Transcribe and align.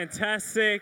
Fantastic. 0.00 0.80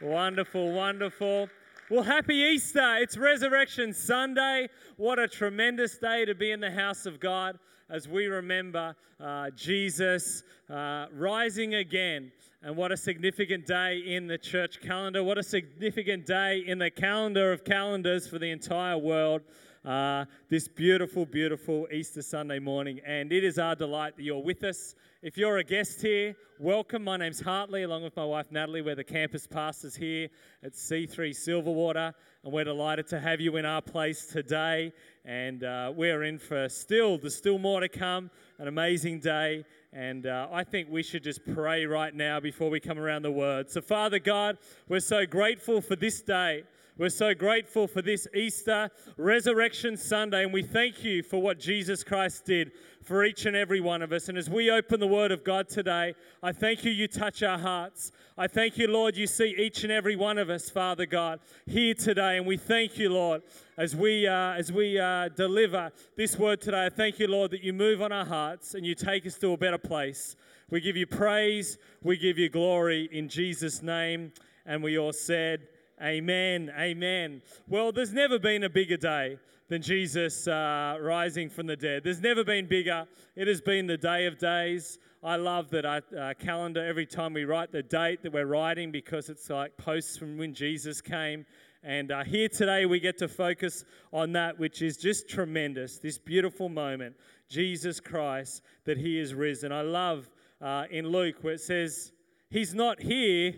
Wonderful, 0.00 0.72
wonderful. 0.72 1.46
Well, 1.90 2.02
happy 2.02 2.36
Easter. 2.36 2.96
It's 2.96 3.18
Resurrection 3.18 3.92
Sunday. 3.92 4.70
What 4.96 5.18
a 5.18 5.28
tremendous 5.28 5.98
day 5.98 6.24
to 6.24 6.34
be 6.34 6.52
in 6.52 6.58
the 6.58 6.70
house 6.70 7.04
of 7.04 7.20
God 7.20 7.58
as 7.90 8.08
we 8.08 8.24
remember 8.24 8.96
uh, 9.20 9.50
Jesus 9.50 10.42
uh, 10.70 11.08
rising 11.12 11.74
again. 11.74 12.32
And 12.62 12.78
what 12.78 12.92
a 12.92 12.96
significant 12.96 13.66
day 13.66 13.98
in 13.98 14.26
the 14.26 14.38
church 14.38 14.80
calendar. 14.80 15.22
What 15.22 15.36
a 15.36 15.42
significant 15.42 16.24
day 16.24 16.64
in 16.66 16.78
the 16.78 16.90
calendar 16.90 17.52
of 17.52 17.62
calendars 17.62 18.26
for 18.26 18.38
the 18.38 18.50
entire 18.50 18.96
world. 18.96 19.42
Uh, 19.88 20.26
this 20.50 20.68
beautiful, 20.68 21.24
beautiful 21.24 21.88
Easter 21.90 22.20
Sunday 22.20 22.58
morning. 22.58 23.00
And 23.06 23.32
it 23.32 23.42
is 23.42 23.58
our 23.58 23.74
delight 23.74 24.18
that 24.18 24.22
you're 24.22 24.42
with 24.42 24.62
us. 24.62 24.94
If 25.22 25.38
you're 25.38 25.56
a 25.56 25.64
guest 25.64 26.02
here, 26.02 26.36
welcome. 26.58 27.02
My 27.02 27.16
name's 27.16 27.40
Hartley, 27.40 27.84
along 27.84 28.02
with 28.02 28.14
my 28.14 28.26
wife 28.26 28.52
Natalie. 28.52 28.82
We're 28.82 28.96
the 28.96 29.02
campus 29.02 29.46
pastors 29.46 29.96
here 29.96 30.28
at 30.62 30.74
C3 30.74 31.30
Silverwater, 31.30 32.12
and 32.44 32.52
we're 32.52 32.64
delighted 32.64 33.08
to 33.08 33.18
have 33.18 33.40
you 33.40 33.56
in 33.56 33.64
our 33.64 33.80
place 33.80 34.26
today. 34.26 34.92
And 35.24 35.64
uh, 35.64 35.90
we're 35.96 36.22
in 36.24 36.38
for 36.38 36.68
still, 36.68 37.16
there's 37.16 37.34
still 37.34 37.58
more 37.58 37.80
to 37.80 37.88
come, 37.88 38.30
an 38.58 38.68
amazing 38.68 39.20
day. 39.20 39.64
And 39.94 40.26
uh, 40.26 40.48
I 40.52 40.64
think 40.64 40.90
we 40.90 41.02
should 41.02 41.24
just 41.24 41.40
pray 41.54 41.86
right 41.86 42.14
now 42.14 42.40
before 42.40 42.68
we 42.68 42.78
come 42.78 42.98
around 42.98 43.22
the 43.22 43.32
word. 43.32 43.70
So, 43.70 43.80
Father 43.80 44.18
God, 44.18 44.58
we're 44.86 45.00
so 45.00 45.24
grateful 45.24 45.80
for 45.80 45.96
this 45.96 46.20
day. 46.20 46.64
We're 46.98 47.10
so 47.10 47.32
grateful 47.32 47.86
for 47.86 48.02
this 48.02 48.26
Easter 48.34 48.90
Resurrection 49.16 49.96
Sunday, 49.96 50.42
and 50.42 50.52
we 50.52 50.64
thank 50.64 51.04
you 51.04 51.22
for 51.22 51.40
what 51.40 51.60
Jesus 51.60 52.02
Christ 52.02 52.44
did 52.44 52.72
for 53.04 53.24
each 53.24 53.46
and 53.46 53.54
every 53.54 53.80
one 53.80 54.02
of 54.02 54.10
us. 54.10 54.28
And 54.28 54.36
as 54.36 54.50
we 54.50 54.68
open 54.68 54.98
the 54.98 55.06
Word 55.06 55.30
of 55.30 55.44
God 55.44 55.68
today, 55.68 56.16
I 56.42 56.50
thank 56.50 56.84
you, 56.84 56.90
you 56.90 57.06
touch 57.06 57.44
our 57.44 57.56
hearts. 57.56 58.10
I 58.36 58.48
thank 58.48 58.78
you, 58.78 58.88
Lord, 58.88 59.16
you 59.16 59.28
see 59.28 59.54
each 59.56 59.84
and 59.84 59.92
every 59.92 60.16
one 60.16 60.38
of 60.38 60.50
us, 60.50 60.70
Father 60.70 61.06
God, 61.06 61.38
here 61.66 61.94
today. 61.94 62.36
And 62.36 62.44
we 62.44 62.56
thank 62.56 62.98
you, 62.98 63.10
Lord, 63.10 63.42
as 63.76 63.94
we, 63.94 64.26
uh, 64.26 64.54
as 64.54 64.72
we 64.72 64.98
uh, 64.98 65.28
deliver 65.28 65.92
this 66.16 66.36
Word 66.36 66.60
today. 66.60 66.86
I 66.86 66.90
thank 66.90 67.20
you, 67.20 67.28
Lord, 67.28 67.52
that 67.52 67.62
you 67.62 67.72
move 67.72 68.02
on 68.02 68.10
our 68.10 68.26
hearts 68.26 68.74
and 68.74 68.84
you 68.84 68.96
take 68.96 69.24
us 69.24 69.38
to 69.38 69.52
a 69.52 69.56
better 69.56 69.78
place. 69.78 70.34
We 70.68 70.80
give 70.80 70.96
you 70.96 71.06
praise, 71.06 71.78
we 72.02 72.16
give 72.16 72.38
you 72.38 72.48
glory 72.48 73.08
in 73.12 73.28
Jesus' 73.28 73.82
name. 73.82 74.32
And 74.66 74.82
we 74.82 74.98
all 74.98 75.12
said, 75.12 75.68
Amen. 76.02 76.72
Amen. 76.78 77.42
Well, 77.66 77.90
there's 77.90 78.12
never 78.12 78.38
been 78.38 78.62
a 78.62 78.70
bigger 78.70 78.96
day 78.96 79.38
than 79.68 79.82
Jesus 79.82 80.46
uh, 80.46 80.96
rising 81.00 81.50
from 81.50 81.66
the 81.66 81.76
dead. 81.76 82.04
There's 82.04 82.20
never 82.20 82.44
been 82.44 82.66
bigger. 82.66 83.04
It 83.34 83.48
has 83.48 83.60
been 83.60 83.86
the 83.86 83.96
day 83.96 84.26
of 84.26 84.38
days. 84.38 84.98
I 85.24 85.36
love 85.36 85.70
that 85.70 85.84
our 85.84 86.02
uh, 86.16 86.34
calendar, 86.38 86.86
every 86.86 87.04
time 87.04 87.32
we 87.32 87.44
write 87.44 87.72
the 87.72 87.82
date 87.82 88.22
that 88.22 88.32
we're 88.32 88.46
writing, 88.46 88.92
because 88.92 89.28
it's 89.28 89.50
like 89.50 89.76
posts 89.76 90.16
from 90.16 90.38
when 90.38 90.54
Jesus 90.54 91.00
came. 91.00 91.44
And 91.82 92.12
uh, 92.12 92.22
here 92.22 92.48
today, 92.48 92.86
we 92.86 93.00
get 93.00 93.18
to 93.18 93.28
focus 93.28 93.84
on 94.12 94.32
that, 94.32 94.56
which 94.58 94.82
is 94.82 94.96
just 94.96 95.28
tremendous 95.28 95.98
this 95.98 96.18
beautiful 96.18 96.68
moment 96.68 97.16
Jesus 97.48 97.98
Christ, 97.98 98.62
that 98.84 98.98
He 98.98 99.18
is 99.18 99.34
risen. 99.34 99.72
I 99.72 99.82
love 99.82 100.30
uh, 100.60 100.84
in 100.90 101.08
Luke 101.08 101.36
where 101.42 101.54
it 101.54 101.60
says, 101.60 102.12
He's 102.50 102.72
not 102.72 103.00
here, 103.00 103.54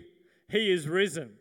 He 0.48 0.72
is 0.72 0.88
risen. 0.88 1.33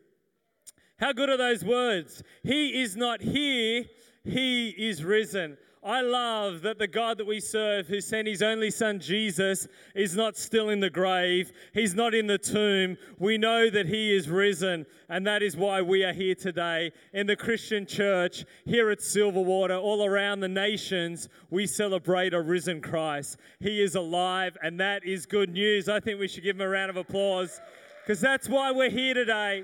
How 0.99 1.13
good 1.13 1.29
are 1.29 1.37
those 1.37 1.63
words? 1.63 2.23
He 2.43 2.81
is 2.81 2.95
not 2.95 3.21
here, 3.21 3.85
He 4.23 4.69
is 4.69 5.03
risen. 5.03 5.57
I 5.81 6.01
love 6.01 6.61
that 6.63 6.77
the 6.77 6.87
God 6.87 7.17
that 7.19 7.27
we 7.27 7.39
serve, 7.39 7.87
who 7.87 8.01
sent 8.01 8.27
his 8.27 8.41
only 8.41 8.69
son 8.69 8.99
Jesus, 8.99 9.65
is 9.95 10.13
not 10.13 10.35
still 10.35 10.69
in 10.69 10.81
the 10.81 10.89
grave. 10.89 11.53
He's 11.73 11.95
not 11.95 12.13
in 12.13 12.27
the 12.27 12.37
tomb. 12.37 12.97
We 13.17 13.37
know 13.37 13.69
that 13.69 13.85
he 13.85 14.13
is 14.13 14.29
risen, 14.29 14.85
and 15.07 15.25
that 15.25 15.41
is 15.41 15.55
why 15.55 15.81
we 15.81 16.03
are 16.03 16.11
here 16.11 16.35
today 16.35 16.91
in 17.13 17.27
the 17.27 17.37
Christian 17.37 17.85
church, 17.85 18.43
here 18.65 18.89
at 18.89 18.99
Silverwater, 18.99 19.81
all 19.81 20.05
around 20.05 20.41
the 20.41 20.49
nations. 20.49 21.29
We 21.49 21.65
celebrate 21.65 22.33
a 22.33 22.41
risen 22.41 22.81
Christ. 22.81 23.37
He 23.61 23.81
is 23.81 23.95
alive, 23.95 24.57
and 24.61 24.77
that 24.81 25.05
is 25.05 25.25
good 25.25 25.49
news. 25.49 25.87
I 25.87 26.01
think 26.01 26.19
we 26.19 26.27
should 26.27 26.43
give 26.43 26.57
him 26.57 26.61
a 26.61 26.67
round 26.67 26.89
of 26.89 26.97
applause 26.97 27.61
because 28.03 28.19
that's 28.19 28.49
why 28.49 28.71
we're 28.71 28.89
here 28.89 29.13
today. 29.13 29.63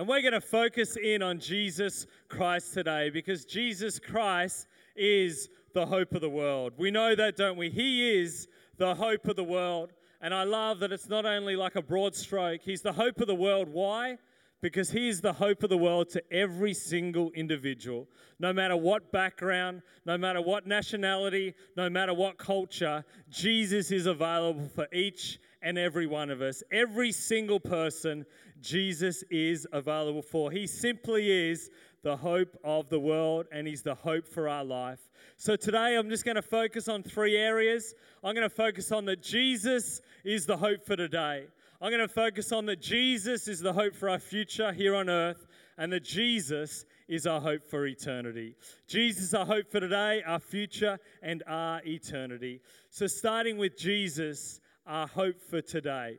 And 0.00 0.08
we're 0.08 0.22
going 0.22 0.32
to 0.32 0.40
focus 0.40 0.96
in 0.96 1.20
on 1.20 1.38
Jesus 1.38 2.06
Christ 2.30 2.72
today 2.72 3.10
because 3.10 3.44
Jesus 3.44 3.98
Christ 3.98 4.66
is 4.96 5.50
the 5.74 5.84
hope 5.84 6.14
of 6.14 6.22
the 6.22 6.30
world. 6.30 6.72
We 6.78 6.90
know 6.90 7.14
that, 7.14 7.36
don't 7.36 7.58
we? 7.58 7.68
He 7.68 8.18
is 8.18 8.48
the 8.78 8.94
hope 8.94 9.28
of 9.28 9.36
the 9.36 9.44
world. 9.44 9.92
And 10.22 10.32
I 10.32 10.44
love 10.44 10.80
that 10.80 10.90
it's 10.90 11.10
not 11.10 11.26
only 11.26 11.54
like 11.54 11.76
a 11.76 11.82
broad 11.82 12.14
stroke, 12.14 12.62
He's 12.62 12.80
the 12.80 12.94
hope 12.94 13.20
of 13.20 13.26
the 13.26 13.34
world. 13.34 13.68
Why? 13.68 14.16
Because 14.62 14.90
He 14.90 15.10
is 15.10 15.20
the 15.20 15.34
hope 15.34 15.62
of 15.62 15.68
the 15.68 15.76
world 15.76 16.08
to 16.12 16.32
every 16.32 16.72
single 16.72 17.30
individual. 17.32 18.08
No 18.38 18.54
matter 18.54 18.78
what 18.78 19.12
background, 19.12 19.82
no 20.06 20.16
matter 20.16 20.40
what 20.40 20.66
nationality, 20.66 21.54
no 21.76 21.90
matter 21.90 22.14
what 22.14 22.38
culture, 22.38 23.04
Jesus 23.28 23.90
is 23.90 24.06
available 24.06 24.66
for 24.74 24.88
each 24.94 25.38
and 25.60 25.76
every 25.76 26.06
one 26.06 26.30
of 26.30 26.40
us. 26.40 26.62
Every 26.72 27.12
single 27.12 27.60
person 27.60 28.24
Jesus 28.60 29.22
is 29.30 29.66
available 29.72 30.22
for. 30.22 30.50
He 30.50 30.66
simply 30.66 31.50
is 31.50 31.70
the 32.02 32.16
hope 32.16 32.56
of 32.64 32.88
the 32.88 32.98
world 32.98 33.46
and 33.52 33.66
He's 33.66 33.82
the 33.82 33.94
hope 33.94 34.26
for 34.26 34.48
our 34.48 34.64
life. 34.64 35.00
So 35.36 35.56
today 35.56 35.96
I'm 35.96 36.08
just 36.08 36.24
going 36.24 36.36
to 36.36 36.42
focus 36.42 36.88
on 36.88 37.02
three 37.02 37.36
areas. 37.36 37.94
I'm 38.22 38.34
going 38.34 38.48
to 38.48 38.54
focus 38.54 38.92
on 38.92 39.04
that 39.06 39.22
Jesus 39.22 40.00
is 40.24 40.46
the 40.46 40.56
hope 40.56 40.84
for 40.84 40.96
today. 40.96 41.46
I'm 41.80 41.90
going 41.90 42.06
to 42.06 42.12
focus 42.12 42.52
on 42.52 42.66
that 42.66 42.80
Jesus 42.80 43.48
is 43.48 43.60
the 43.60 43.72
hope 43.72 43.94
for 43.94 44.10
our 44.10 44.18
future 44.18 44.72
here 44.72 44.94
on 44.94 45.08
earth 45.08 45.46
and 45.78 45.90
that 45.92 46.04
Jesus 46.04 46.84
is 47.08 47.26
our 47.26 47.40
hope 47.40 47.66
for 47.66 47.86
eternity. 47.86 48.54
Jesus, 48.86 49.32
our 49.32 49.46
hope 49.46 49.70
for 49.70 49.80
today, 49.80 50.22
our 50.26 50.38
future, 50.38 50.98
and 51.22 51.42
our 51.46 51.80
eternity. 51.86 52.60
So, 52.90 53.06
starting 53.06 53.56
with 53.56 53.78
Jesus, 53.78 54.60
our 54.86 55.06
hope 55.06 55.40
for 55.40 55.62
today. 55.62 56.18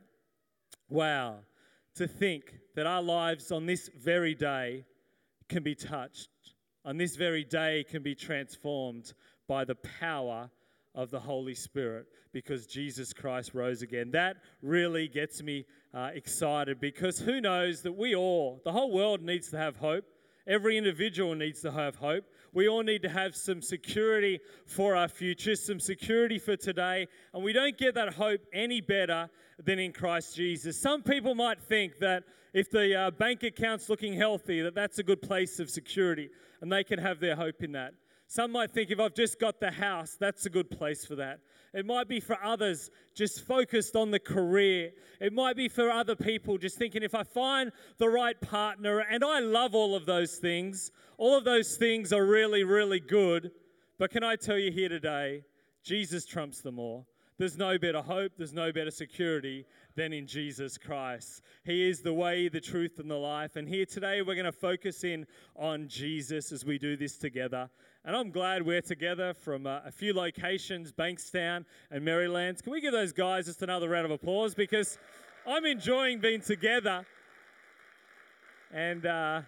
Wow 0.90 1.42
to 1.96 2.08
think 2.08 2.56
that 2.76 2.88
our 2.88 3.02
lives 3.02 3.52
on 3.52 3.66
this 3.66 3.90
very 3.98 4.34
day 4.34 4.86
can 5.50 5.64
be 5.64 5.76
touched, 5.76 6.30
on 6.86 6.98
this 6.98 7.16
very 7.16 7.44
day 7.44 7.84
can 7.90 8.02
be 8.02 8.16
transformed 8.16 9.14
by 9.48 9.66
the 9.66 9.76
power 9.76 10.50
of 10.96 11.12
the 11.12 11.20
Holy 11.20 11.56
Spirit 11.56 12.06
because 12.34 12.66
Jesus 12.66 13.14
Christ 13.14 13.54
rose 13.54 13.82
again. 13.82 14.12
That 14.12 14.38
really 14.62 15.08
gets 15.08 15.44
me 15.44 15.66
uh, 15.94 16.12
excited 16.14 16.80
because 16.80 17.20
who 17.20 17.42
knows 17.42 17.82
that 17.82 17.94
we 17.94 18.16
all, 18.16 18.62
the 18.64 18.72
whole 18.72 18.92
world 18.92 19.22
needs 19.22 19.50
to 19.52 19.58
have 19.58 19.76
hope. 19.76 20.06
Every 20.48 20.78
individual 20.78 21.36
needs 21.36 21.62
to 21.62 21.72
have 21.72 21.96
hope. 21.96 22.26
We 22.54 22.68
all 22.68 22.84
need 22.84 23.02
to 23.04 23.10
have 23.10 23.36
some 23.36 23.62
security 23.62 24.40
for 24.66 24.96
our 24.96 25.08
future, 25.08 25.56
some 25.56 25.80
security 25.80 26.38
for 26.38 26.58
today. 26.58 27.08
And 27.34 27.44
we 27.44 27.54
don't 27.54 27.78
get 27.78 27.96
that 27.96 28.14
hope 28.14 28.42
any 28.54 28.82
better 28.82 29.30
than 29.64 29.80
in 29.80 29.94
Christ 29.94 30.36
Jesus. 30.36 30.80
Some 30.80 31.02
people 31.02 31.34
might 31.34 31.62
think 31.62 32.00
that 32.00 32.24
if 32.54 32.70
the 32.70 32.94
uh, 32.94 33.12
bank 33.12 33.44
account's 33.44 33.88
looking 33.88 34.14
healthy, 34.14 34.62
that 34.62 34.76
that's 34.76 35.00
a 35.00 35.04
good 35.04 35.22
place 35.22 35.60
of 35.60 35.70
security 35.70 36.30
and 36.62 36.72
they 36.72 36.84
can 36.84 37.00
have 37.00 37.20
their 37.20 37.36
hope 37.36 37.64
in 37.64 37.72
that. 37.74 37.94
Some 38.32 38.54
might 38.54 38.72
think 38.72 38.92
if 38.92 39.00
I've 39.02 39.14
just 39.14 39.42
got 39.42 39.60
the 39.60 39.72
house, 39.72 40.16
that's 40.18 40.46
a 40.46 40.50
good 40.50 40.72
place 40.72 41.04
for 41.04 41.16
that. 41.16 41.42
It 41.74 41.86
might 41.86 42.08
be 42.08 42.22
for 42.22 42.42
others 42.42 42.90
just 43.14 43.46
focused 43.46 43.98
on 43.98 44.10
the 44.10 44.22
career. 44.22 44.94
It 45.20 45.34
might 45.34 45.58
be 45.58 45.68
for 45.68 45.90
other 45.90 46.16
people 46.16 46.58
just 46.58 46.78
thinking 46.78 47.04
if 47.04 47.14
I 47.14 47.24
find 47.24 47.74
the 47.98 48.08
right 48.08 48.40
partner, 48.40 49.00
and 49.00 49.22
I 49.22 49.40
love 49.40 49.76
all 49.76 49.98
of 49.98 50.06
those 50.06 50.38
things, 50.38 50.94
all 51.18 51.38
of 51.38 51.44
those 51.44 51.76
things 51.76 52.14
are 52.14 52.26
really, 52.26 52.64
really 52.64 53.02
good. 53.02 53.52
But 54.00 54.12
can 54.12 54.24
I 54.24 54.38
tell 54.38 54.58
you 54.58 54.72
here 54.72 54.88
today, 54.88 55.44
Jesus 55.84 56.26
trumps 56.26 56.62
them 56.62 56.80
all. 56.80 57.08
There's 57.38 57.58
no 57.58 57.78
better 57.78 58.02
hope, 58.02 58.32
there's 58.38 58.54
no 58.54 58.72
better 58.72 58.92
security 58.92 59.66
than 59.96 60.14
in 60.14 60.28
Jesus 60.28 60.78
Christ. 60.78 61.42
He 61.64 61.90
is 61.90 62.02
the 62.02 62.14
way, 62.14 62.50
the 62.50 62.62
truth, 62.62 63.00
and 63.00 63.10
the 63.10 63.16
life. 63.16 63.56
And 63.56 63.68
here 63.68 63.86
today, 63.86 64.22
we're 64.22 64.36
going 64.36 64.46
to 64.46 64.52
focus 64.52 65.04
in 65.04 65.26
on 65.56 65.88
Jesus 65.88 66.52
as 66.52 66.66
we 66.66 66.78
do 66.78 66.96
this 66.96 67.18
together. 67.18 67.70
And 68.04 68.16
I'm 68.16 68.32
glad 68.32 68.66
we're 68.66 68.82
together 68.82 69.34
from 69.34 69.68
uh, 69.68 69.82
a 69.86 69.92
few 69.92 70.14
locations, 70.14 70.92
Bankstown 70.92 71.66
and 71.92 72.04
Merrylands. 72.04 72.62
Can 72.62 72.74
we 72.74 72.82
give 72.82 72.94
those 72.94 73.14
guys 73.14 73.46
just 73.46 73.62
another 73.62 73.90
round 73.90 74.06
of 74.06 74.12
applause? 74.12 74.56
Because 74.56 74.98
I'm 75.46 75.66
enjoying 75.66 76.20
being 76.20 76.42
together. 76.42 77.06
And 78.74 79.06
uh, 79.06 79.42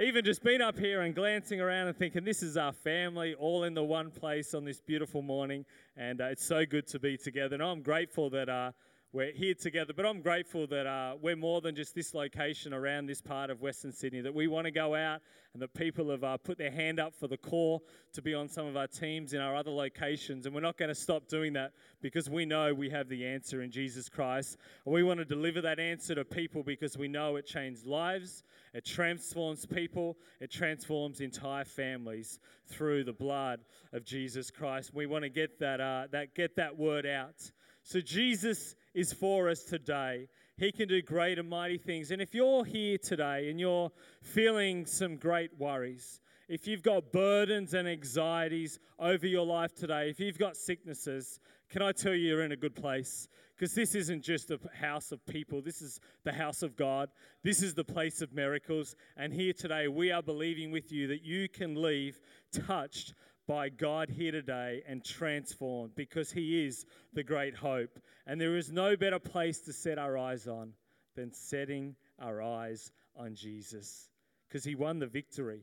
even 0.00 0.24
just 0.24 0.44
being 0.44 0.60
up 0.60 0.78
here 0.78 1.02
and 1.02 1.14
glancing 1.14 1.60
around 1.60 1.88
and 1.88 1.96
thinking, 1.98 2.24
this 2.24 2.42
is 2.42 2.56
our 2.56 2.72
family 2.72 3.34
all 3.34 3.64
in 3.64 3.74
the 3.74 3.82
one 3.82 4.10
place 4.10 4.54
on 4.54 4.64
this 4.64 4.80
beautiful 4.80 5.20
morning. 5.20 5.64
And 5.96 6.20
uh, 6.20 6.26
it's 6.26 6.44
so 6.44 6.64
good 6.64 6.86
to 6.88 6.98
be 6.98 7.16
together. 7.16 7.54
And 7.54 7.62
I'm 7.62 7.82
grateful 7.82 8.30
that 8.30 8.48
uh, 8.48 8.70
we're 9.10 9.32
here 9.32 9.54
together. 9.54 9.94
But 9.94 10.04
I'm 10.04 10.20
grateful 10.20 10.66
that 10.66 10.86
uh, 10.86 11.16
we're 11.20 11.36
more 11.36 11.62
than 11.62 11.74
just 11.74 11.94
this 11.94 12.12
location 12.12 12.74
around 12.74 13.06
this 13.06 13.22
part 13.22 13.48
of 13.48 13.62
Western 13.62 13.90
Sydney, 13.90 14.20
that 14.20 14.34
we 14.34 14.48
want 14.48 14.66
to 14.66 14.70
go 14.70 14.94
out 14.94 15.22
and 15.54 15.62
that 15.62 15.72
people 15.72 16.10
have 16.10 16.22
uh, 16.22 16.36
put 16.36 16.58
their 16.58 16.70
hand 16.70 17.00
up 17.00 17.14
for 17.14 17.26
the 17.26 17.38
core 17.38 17.80
to 18.12 18.20
be 18.20 18.34
on 18.34 18.50
some 18.50 18.66
of 18.66 18.76
our 18.76 18.86
teams 18.86 19.32
in 19.32 19.40
our 19.40 19.56
other 19.56 19.70
locations. 19.70 20.44
And 20.44 20.54
we're 20.54 20.60
not 20.60 20.76
going 20.76 20.90
to 20.90 20.94
stop 20.94 21.26
doing 21.26 21.54
that 21.54 21.72
because 22.02 22.28
we 22.28 22.44
know 22.44 22.74
we 22.74 22.90
have 22.90 23.08
the 23.08 23.24
answer 23.24 23.62
in 23.62 23.70
Jesus 23.70 24.10
Christ. 24.10 24.58
And 24.84 24.94
we 24.94 25.02
want 25.02 25.20
to 25.20 25.24
deliver 25.24 25.62
that 25.62 25.80
answer 25.80 26.14
to 26.14 26.24
people 26.26 26.62
because 26.62 26.98
we 26.98 27.08
know 27.08 27.36
it 27.36 27.46
changes 27.46 27.86
lives, 27.86 28.42
it 28.74 28.84
transforms 28.84 29.64
people, 29.64 30.18
it 30.38 30.50
transforms 30.50 31.22
entire 31.22 31.64
families 31.64 32.40
through 32.66 33.04
the 33.04 33.14
blood 33.14 33.60
of 33.94 34.04
Jesus 34.04 34.50
Christ. 34.50 34.92
We 34.92 35.06
want 35.06 35.24
to 35.24 35.30
get 35.30 35.60
that, 35.60 35.80
uh, 35.80 36.08
that, 36.12 36.34
get 36.34 36.56
that 36.56 36.76
word 36.76 37.06
out. 37.06 37.50
So 37.84 38.02
Jesus 38.02 38.76
is 38.98 39.12
for 39.12 39.48
us 39.48 39.62
today. 39.62 40.26
He 40.56 40.72
can 40.72 40.88
do 40.88 41.00
great 41.00 41.38
and 41.38 41.48
mighty 41.48 41.78
things. 41.78 42.10
And 42.10 42.20
if 42.20 42.34
you're 42.34 42.64
here 42.64 42.98
today 42.98 43.48
and 43.48 43.60
you're 43.60 43.92
feeling 44.22 44.86
some 44.86 45.16
great 45.16 45.56
worries, 45.56 46.20
if 46.48 46.66
you've 46.66 46.82
got 46.82 47.12
burdens 47.12 47.74
and 47.74 47.86
anxieties 47.86 48.80
over 48.98 49.24
your 49.24 49.46
life 49.46 49.72
today, 49.76 50.10
if 50.10 50.18
you've 50.18 50.38
got 50.38 50.56
sicknesses, 50.56 51.38
can 51.70 51.80
I 51.80 51.92
tell 51.92 52.12
you 52.12 52.26
you're 52.26 52.42
in 52.42 52.50
a 52.50 52.56
good 52.56 52.74
place? 52.74 53.28
Because 53.54 53.72
this 53.72 53.94
isn't 53.94 54.22
just 54.22 54.50
a 54.50 54.58
house 54.80 55.12
of 55.12 55.24
people, 55.26 55.62
this 55.62 55.80
is 55.80 56.00
the 56.24 56.32
house 56.32 56.62
of 56.62 56.74
God. 56.76 57.08
This 57.44 57.62
is 57.62 57.74
the 57.74 57.84
place 57.84 58.20
of 58.20 58.32
miracles. 58.32 58.96
And 59.16 59.32
here 59.32 59.52
today, 59.52 59.86
we 59.86 60.10
are 60.10 60.22
believing 60.22 60.72
with 60.72 60.90
you 60.90 61.06
that 61.08 61.22
you 61.22 61.48
can 61.48 61.80
leave 61.80 62.20
touched 62.52 63.14
by 63.48 63.70
God 63.70 64.10
here 64.10 64.30
today 64.30 64.82
and 64.86 65.02
transformed 65.02 65.94
because 65.96 66.30
He 66.30 66.66
is 66.66 66.84
the 67.14 67.24
great 67.24 67.56
hope. 67.56 67.98
And 68.26 68.38
there 68.38 68.56
is 68.56 68.70
no 68.70 68.94
better 68.94 69.18
place 69.18 69.60
to 69.62 69.72
set 69.72 69.98
our 69.98 70.18
eyes 70.18 70.46
on 70.46 70.74
than 71.16 71.32
setting 71.32 71.96
our 72.20 72.42
eyes 72.42 72.92
on 73.16 73.34
Jesus 73.34 74.10
because 74.46 74.64
He 74.64 74.74
won 74.74 74.98
the 74.98 75.06
victory. 75.06 75.62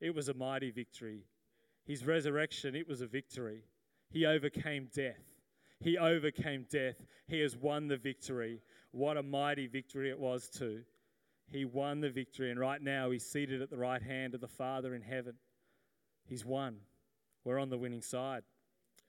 It 0.00 0.14
was 0.14 0.28
a 0.28 0.34
mighty 0.34 0.70
victory. 0.70 1.26
His 1.84 2.06
resurrection, 2.06 2.74
it 2.74 2.88
was 2.88 3.02
a 3.02 3.06
victory. 3.06 3.62
He 4.10 4.24
overcame 4.24 4.88
death. 4.94 5.22
He 5.78 5.98
overcame 5.98 6.64
death. 6.70 6.96
He 7.28 7.40
has 7.40 7.54
won 7.54 7.86
the 7.86 7.98
victory. 7.98 8.62
What 8.92 9.18
a 9.18 9.22
mighty 9.22 9.66
victory 9.66 10.08
it 10.10 10.18
was, 10.18 10.48
too. 10.48 10.82
He 11.48 11.64
won 11.64 12.00
the 12.00 12.10
victory, 12.10 12.50
and 12.50 12.58
right 12.58 12.80
now 12.80 13.10
he's 13.10 13.26
seated 13.26 13.62
at 13.62 13.70
the 13.70 13.76
right 13.76 14.02
hand 14.02 14.34
of 14.34 14.40
the 14.40 14.48
Father 14.48 14.94
in 14.94 15.02
heaven. 15.02 15.34
He's 16.24 16.44
won 16.44 16.78
we're 17.46 17.60
on 17.60 17.70
the 17.70 17.78
winning 17.78 18.02
side. 18.02 18.42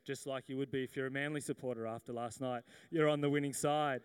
Just 0.05 0.27
like 0.27 0.47
you 0.47 0.57
would 0.57 0.71
be 0.71 0.83
if 0.83 0.95
you're 0.95 1.07
a 1.07 1.11
Manly 1.11 1.41
supporter 1.41 1.87
after 1.87 2.13
last 2.13 2.39
night. 2.39 2.61
You're 2.91 3.09
on 3.09 3.19
the 3.19 3.29
winning 3.29 3.51
side. 3.51 4.01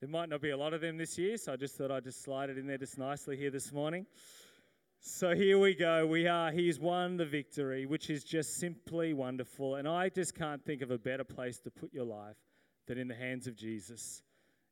There 0.00 0.10
might 0.10 0.28
not 0.28 0.42
be 0.42 0.50
a 0.50 0.56
lot 0.56 0.74
of 0.74 0.82
them 0.82 0.98
this 0.98 1.16
year, 1.16 1.38
so 1.38 1.54
I 1.54 1.56
just 1.56 1.76
thought 1.76 1.90
I'd 1.90 2.04
just 2.04 2.22
slide 2.22 2.50
it 2.50 2.58
in 2.58 2.66
there 2.66 2.76
just 2.76 2.98
nicely 2.98 3.38
here 3.38 3.50
this 3.50 3.72
morning. 3.72 4.04
So 5.00 5.34
here 5.34 5.58
we 5.58 5.74
go. 5.74 6.06
We 6.06 6.28
are, 6.28 6.52
he's 6.52 6.78
won 6.78 7.16
the 7.16 7.24
victory, 7.24 7.86
which 7.86 8.10
is 8.10 8.22
just 8.22 8.58
simply 8.58 9.14
wonderful. 9.14 9.76
And 9.76 9.88
I 9.88 10.10
just 10.10 10.34
can't 10.34 10.62
think 10.62 10.82
of 10.82 10.90
a 10.90 10.98
better 10.98 11.24
place 11.24 11.58
to 11.60 11.70
put 11.70 11.94
your 11.94 12.04
life 12.04 12.36
than 12.86 12.98
in 12.98 13.08
the 13.08 13.14
hands 13.14 13.46
of 13.46 13.56
Jesus. 13.56 14.22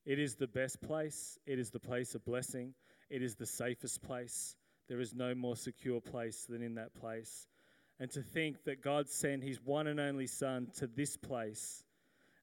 It 0.04 0.18
is 0.18 0.36
the 0.36 0.46
best 0.46 0.82
place, 0.82 1.38
it 1.46 1.58
is 1.58 1.70
the 1.70 1.80
place 1.80 2.14
of 2.14 2.24
blessing, 2.26 2.74
it 3.08 3.22
is 3.22 3.36
the 3.36 3.46
safest 3.46 4.02
place. 4.02 4.54
There 4.88 5.00
is 5.00 5.14
no 5.14 5.34
more 5.34 5.56
secure 5.56 6.00
place 6.00 6.44
than 6.46 6.62
in 6.62 6.74
that 6.74 6.94
place 6.94 7.46
and 8.00 8.10
to 8.10 8.22
think 8.22 8.64
that 8.64 8.82
God 8.82 9.08
sent 9.10 9.44
his 9.44 9.60
one 9.62 9.86
and 9.86 10.00
only 10.00 10.26
Son 10.26 10.68
to 10.78 10.86
this 10.86 11.18
place. 11.18 11.84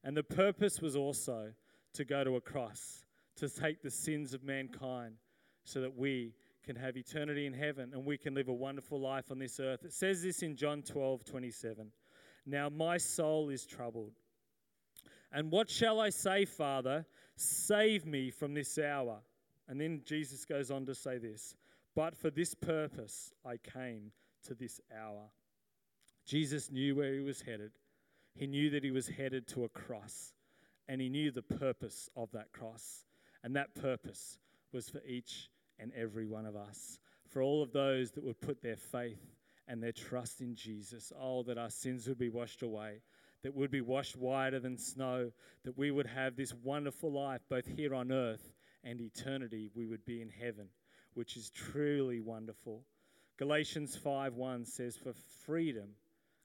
And 0.04 0.16
the 0.16 0.22
purpose 0.22 0.80
was 0.80 0.94
also 0.94 1.52
to 1.94 2.04
go 2.04 2.22
to 2.22 2.36
a 2.36 2.40
cross, 2.40 3.04
to 3.36 3.48
take 3.48 3.82
the 3.82 3.90
sins 3.90 4.32
of 4.32 4.44
mankind, 4.44 5.16
so 5.64 5.80
that 5.80 5.96
we 5.96 6.32
can 6.64 6.76
have 6.76 6.96
eternity 6.96 7.44
in 7.44 7.52
heaven 7.52 7.90
and 7.92 8.04
we 8.04 8.16
can 8.16 8.34
live 8.34 8.48
a 8.48 8.52
wonderful 8.52 9.00
life 9.00 9.30
on 9.32 9.38
this 9.38 9.58
earth. 9.58 9.84
It 9.84 9.92
says 9.92 10.22
this 10.22 10.42
in 10.42 10.54
John 10.54 10.82
12 10.82 11.24
27. 11.24 11.90
Now 12.46 12.68
my 12.68 12.96
soul 12.96 13.50
is 13.50 13.66
troubled. 13.66 14.12
And 15.32 15.50
what 15.50 15.68
shall 15.68 16.00
I 16.00 16.10
say, 16.10 16.44
Father? 16.44 17.04
Save 17.36 18.06
me 18.06 18.30
from 18.30 18.54
this 18.54 18.78
hour. 18.78 19.18
And 19.68 19.80
then 19.80 20.02
Jesus 20.04 20.44
goes 20.44 20.70
on 20.70 20.86
to 20.86 20.94
say 20.94 21.18
this 21.18 21.56
But 21.96 22.16
for 22.16 22.30
this 22.30 22.54
purpose 22.54 23.32
I 23.44 23.56
came 23.56 24.12
to 24.44 24.54
this 24.54 24.80
hour. 24.96 25.30
Jesus 26.28 26.70
knew 26.70 26.94
where 26.94 27.14
he 27.14 27.20
was 27.20 27.40
headed. 27.40 27.70
He 28.34 28.46
knew 28.46 28.68
that 28.70 28.84
he 28.84 28.90
was 28.90 29.08
headed 29.08 29.48
to 29.48 29.64
a 29.64 29.68
cross, 29.70 30.34
and 30.86 31.00
he 31.00 31.08
knew 31.08 31.30
the 31.30 31.40
purpose 31.40 32.10
of 32.14 32.30
that 32.32 32.52
cross. 32.52 33.06
And 33.42 33.56
that 33.56 33.74
purpose 33.74 34.38
was 34.70 34.90
for 34.90 35.00
each 35.06 35.48
and 35.78 35.90
every 35.96 36.26
one 36.26 36.44
of 36.44 36.54
us, 36.54 36.98
for 37.28 37.40
all 37.40 37.62
of 37.62 37.72
those 37.72 38.10
that 38.10 38.24
would 38.24 38.42
put 38.42 38.60
their 38.60 38.76
faith 38.76 39.24
and 39.66 39.82
their 39.82 39.92
trust 39.92 40.42
in 40.42 40.54
Jesus. 40.54 41.14
Oh, 41.18 41.44
that 41.44 41.56
our 41.56 41.70
sins 41.70 42.06
would 42.06 42.18
be 42.18 42.28
washed 42.28 42.62
away, 42.62 43.00
that 43.42 43.54
would 43.54 43.70
be 43.70 43.80
washed 43.80 44.16
whiter 44.16 44.60
than 44.60 44.76
snow, 44.76 45.32
that 45.64 45.78
we 45.78 45.90
would 45.90 46.06
have 46.06 46.36
this 46.36 46.52
wonderful 46.62 47.10
life 47.10 47.40
both 47.48 47.66
here 47.66 47.94
on 47.94 48.12
earth 48.12 48.52
and 48.84 49.00
eternity. 49.00 49.70
We 49.74 49.86
would 49.86 50.04
be 50.04 50.20
in 50.20 50.28
heaven, 50.28 50.68
which 51.14 51.38
is 51.38 51.48
truly 51.48 52.20
wonderful. 52.20 52.84
Galatians 53.38 53.96
5:1 53.96 54.66
says, 54.66 54.94
For 54.94 55.14
freedom 55.46 55.94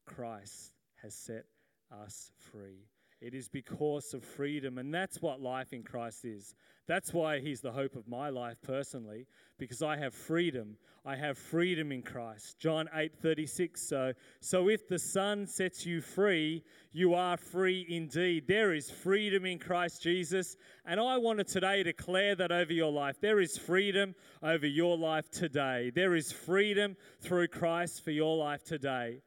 Christ 0.06 0.74
has 1.02 1.14
set 1.14 1.46
us 1.92 2.32
free. 2.38 2.88
It 3.24 3.34
is 3.34 3.48
because 3.48 4.14
of 4.14 4.22
freedom, 4.22 4.78
and 4.78 4.94
that's 4.94 5.22
what 5.22 5.40
life 5.40 5.72
in 5.72 5.84
Christ 5.84 6.26
is. 6.26 6.56
That's 6.88 7.14
why 7.14 7.40
He's 7.40 7.62
the 7.62 7.72
hope 7.72 7.96
of 7.96 8.06
my 8.06 8.28
life 8.28 8.58
personally, 8.62 9.28
because 9.58 9.82
I 9.82 9.96
have 9.96 10.14
freedom. 10.14 10.76
I 11.06 11.16
have 11.16 11.38
freedom 11.38 11.94
in 11.94 12.02
Christ. 12.02 12.60
John 12.60 12.90
8 12.94 13.14
36. 13.22 13.82
So, 13.82 14.12
so 14.42 14.68
if 14.68 14.90
the 14.90 15.00
Son 15.00 15.48
sets 15.48 15.86
you 15.86 16.02
free, 16.02 16.64
you 16.92 17.14
are 17.14 17.38
free 17.38 17.86
indeed. 17.88 18.46
There 18.46 18.74
is 18.74 18.92
freedom 18.92 19.46
in 19.46 19.58
Christ 19.58 20.04
Jesus, 20.04 20.58
and 20.86 21.00
I 21.00 21.18
want 21.18 21.40
to 21.40 21.46
today 21.46 21.82
declare 21.82 22.36
that 22.36 22.52
over 22.52 22.74
your 22.74 22.92
life. 22.92 23.22
There 23.22 23.40
is 23.40 23.58
freedom 23.58 24.16
over 24.42 24.68
your 24.68 24.98
life 24.98 25.32
today. 25.32 25.94
There 25.96 26.14
is 26.14 26.34
freedom 26.34 26.98
through 27.22 27.48
Christ 27.48 28.04
for 28.04 28.12
your 28.12 28.36
life 28.36 28.66
today 28.66 29.22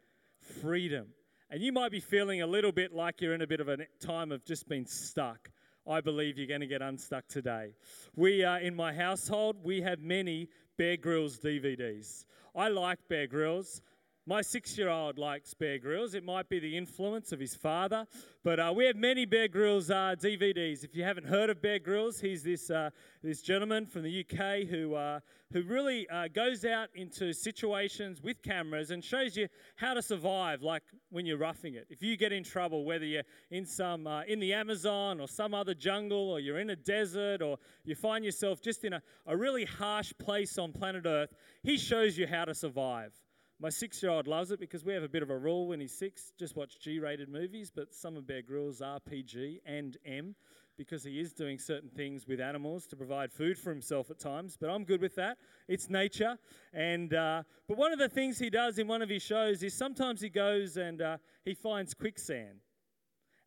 freedom. 0.47 1.09
And 1.51 1.63
you 1.63 1.73
might 1.73 1.93
be 1.93 2.01
feeling 2.01 2.43
a 2.43 2.47
little 2.47 2.73
bit 2.73 2.93
like 2.93 3.21
you're 3.21 3.35
in 3.35 3.43
a 3.43 3.47
bit 3.47 3.61
of 3.61 3.69
a 3.69 3.79
time 4.01 4.33
of 4.33 4.45
just 4.45 4.69
being 4.69 4.87
stuck. 4.87 5.51
I 5.89 6.01
believe 6.01 6.37
you're 6.39 6.49
going 6.49 6.61
to 6.63 6.67
get 6.67 6.83
unstuck 6.83 7.29
today. 7.29 7.75
We 8.17 8.43
are 8.43 8.59
in 8.59 8.75
my 8.75 8.93
household, 8.93 9.57
we 9.63 9.81
have 9.83 10.01
many 10.01 10.49
Bear 10.77 10.97
Grylls 10.97 11.39
DVDs. 11.39 12.25
I 12.55 12.69
like 12.69 12.99
Bear 13.09 13.27
Grylls. 13.27 13.83
My 14.29 14.43
six 14.43 14.77
year 14.77 14.89
old 14.89 15.19
likes 15.19 15.55
Bear 15.55 15.79
Grylls. 15.79 16.15
It 16.15 16.25
might 16.25 16.49
be 16.49 16.59
the 16.59 16.77
influence 16.77 17.31
of 17.31 17.39
his 17.39 17.55
father, 17.55 18.09
but 18.43 18.59
uh, 18.59 18.73
we 18.75 18.85
have 18.87 18.97
many 18.97 19.25
Bear 19.25 19.47
Grylls 19.47 19.89
uh, 19.89 20.17
DVDs. 20.19 20.83
If 20.83 20.97
you 20.97 21.05
haven't 21.05 21.29
heard 21.29 21.49
of 21.49 21.63
Bear 21.63 21.79
Grylls, 21.79 22.19
he's 22.19 22.43
this, 22.43 22.69
uh, 22.69 22.91
this 23.23 23.41
gentleman 23.41 23.87
from 23.87 24.03
the 24.03 24.27
UK 24.29 24.67
who, 24.69 24.97
uh, 24.97 25.21
who 25.53 25.63
really 25.63 26.09
uh, 26.09 26.27
goes 26.27 26.65
out 26.65 26.89
into 26.97 27.33
situations 27.33 28.21
with 28.21 28.43
cameras 28.43 28.91
and 28.91 29.05
shows 29.05 29.37
you 29.37 29.47
how 29.77 29.95
to 29.95 30.03
survive, 30.03 30.61
like 30.61 30.83
when 31.11 31.25
you're 31.25 31.39
roughing 31.39 31.75
it. 31.75 31.87
If 31.89 32.03
you 32.03 32.17
get 32.17 32.33
in 32.33 32.43
trouble, 32.43 32.85
whether 32.85 33.05
you're 33.05 33.23
in, 33.53 33.65
some, 33.65 34.09
uh, 34.09 34.23
in 34.23 34.41
the 34.41 34.53
Amazon 34.55 35.21
or 35.21 35.29
some 35.29 35.55
other 35.55 35.73
jungle, 35.73 36.31
or 36.31 36.41
you're 36.41 36.59
in 36.59 36.71
a 36.71 36.77
desert, 36.77 37.43
or 37.43 37.59
you 37.85 37.95
find 37.95 38.25
yourself 38.25 38.61
just 38.61 38.85
in 38.85 38.95
a, 38.95 39.03
a 39.27 39.37
really 39.37 39.65
harsh 39.65 40.13
place 40.19 40.59
on 40.59 40.73
planet 40.73 41.07
Earth, 41.07 41.33
he 41.63 41.79
shows 41.79 42.19
you 42.19 42.27
how 42.27 42.45
to 42.45 42.57
survive. 42.57 43.13
My 43.59 43.71
six 43.71 44.03
year 44.03 44.13
old 44.13 44.27
loves 44.27 44.51
it 44.51 44.61
because 44.61 44.85
we 44.85 44.93
have 44.93 45.03
a 45.03 45.09
bit 45.09 45.23
of 45.23 45.31
a 45.31 45.39
rule 45.39 45.67
when 45.69 45.81
he's 45.81 45.97
six 45.97 46.33
just 46.39 46.57
watch 46.57 46.79
G 46.79 46.99
rated 46.99 47.31
movies, 47.31 47.73
but 47.75 47.95
some 47.95 48.15
of 48.15 48.27
Bear 48.27 48.43
Grylls 48.43 48.83
are 48.83 49.01
PG 49.01 49.61
and 49.65 49.97
M 50.05 50.35
because 50.77 51.03
he 51.03 51.19
is 51.19 51.33
doing 51.33 51.59
certain 51.59 51.89
things 51.89 52.27
with 52.29 52.39
animals 52.39 52.87
to 52.89 52.97
provide 52.97 53.33
food 53.33 53.57
for 53.57 53.71
himself 53.71 54.11
at 54.11 54.19
times. 54.19 54.59
But 54.61 54.69
I'm 54.69 54.85
good 54.85 55.01
with 55.01 55.15
that. 55.15 55.39
It's 55.69 55.89
nature. 55.89 56.37
And 56.75 57.15
uh, 57.15 57.45
but 57.67 57.79
one 57.79 57.95
of 57.95 57.99
the 57.99 58.11
things 58.11 58.39
he 58.39 58.51
does 58.51 58.79
in 58.79 58.89
one 58.89 59.01
of 59.01 59.09
his 59.09 59.23
shows 59.23 59.63
is 59.63 59.73
sometimes 59.73 60.21
he 60.21 60.29
goes 60.29 60.77
and 60.77 61.01
uh, 61.01 61.17
he 61.43 61.55
finds 61.55 61.95
quicksand. 61.95 62.61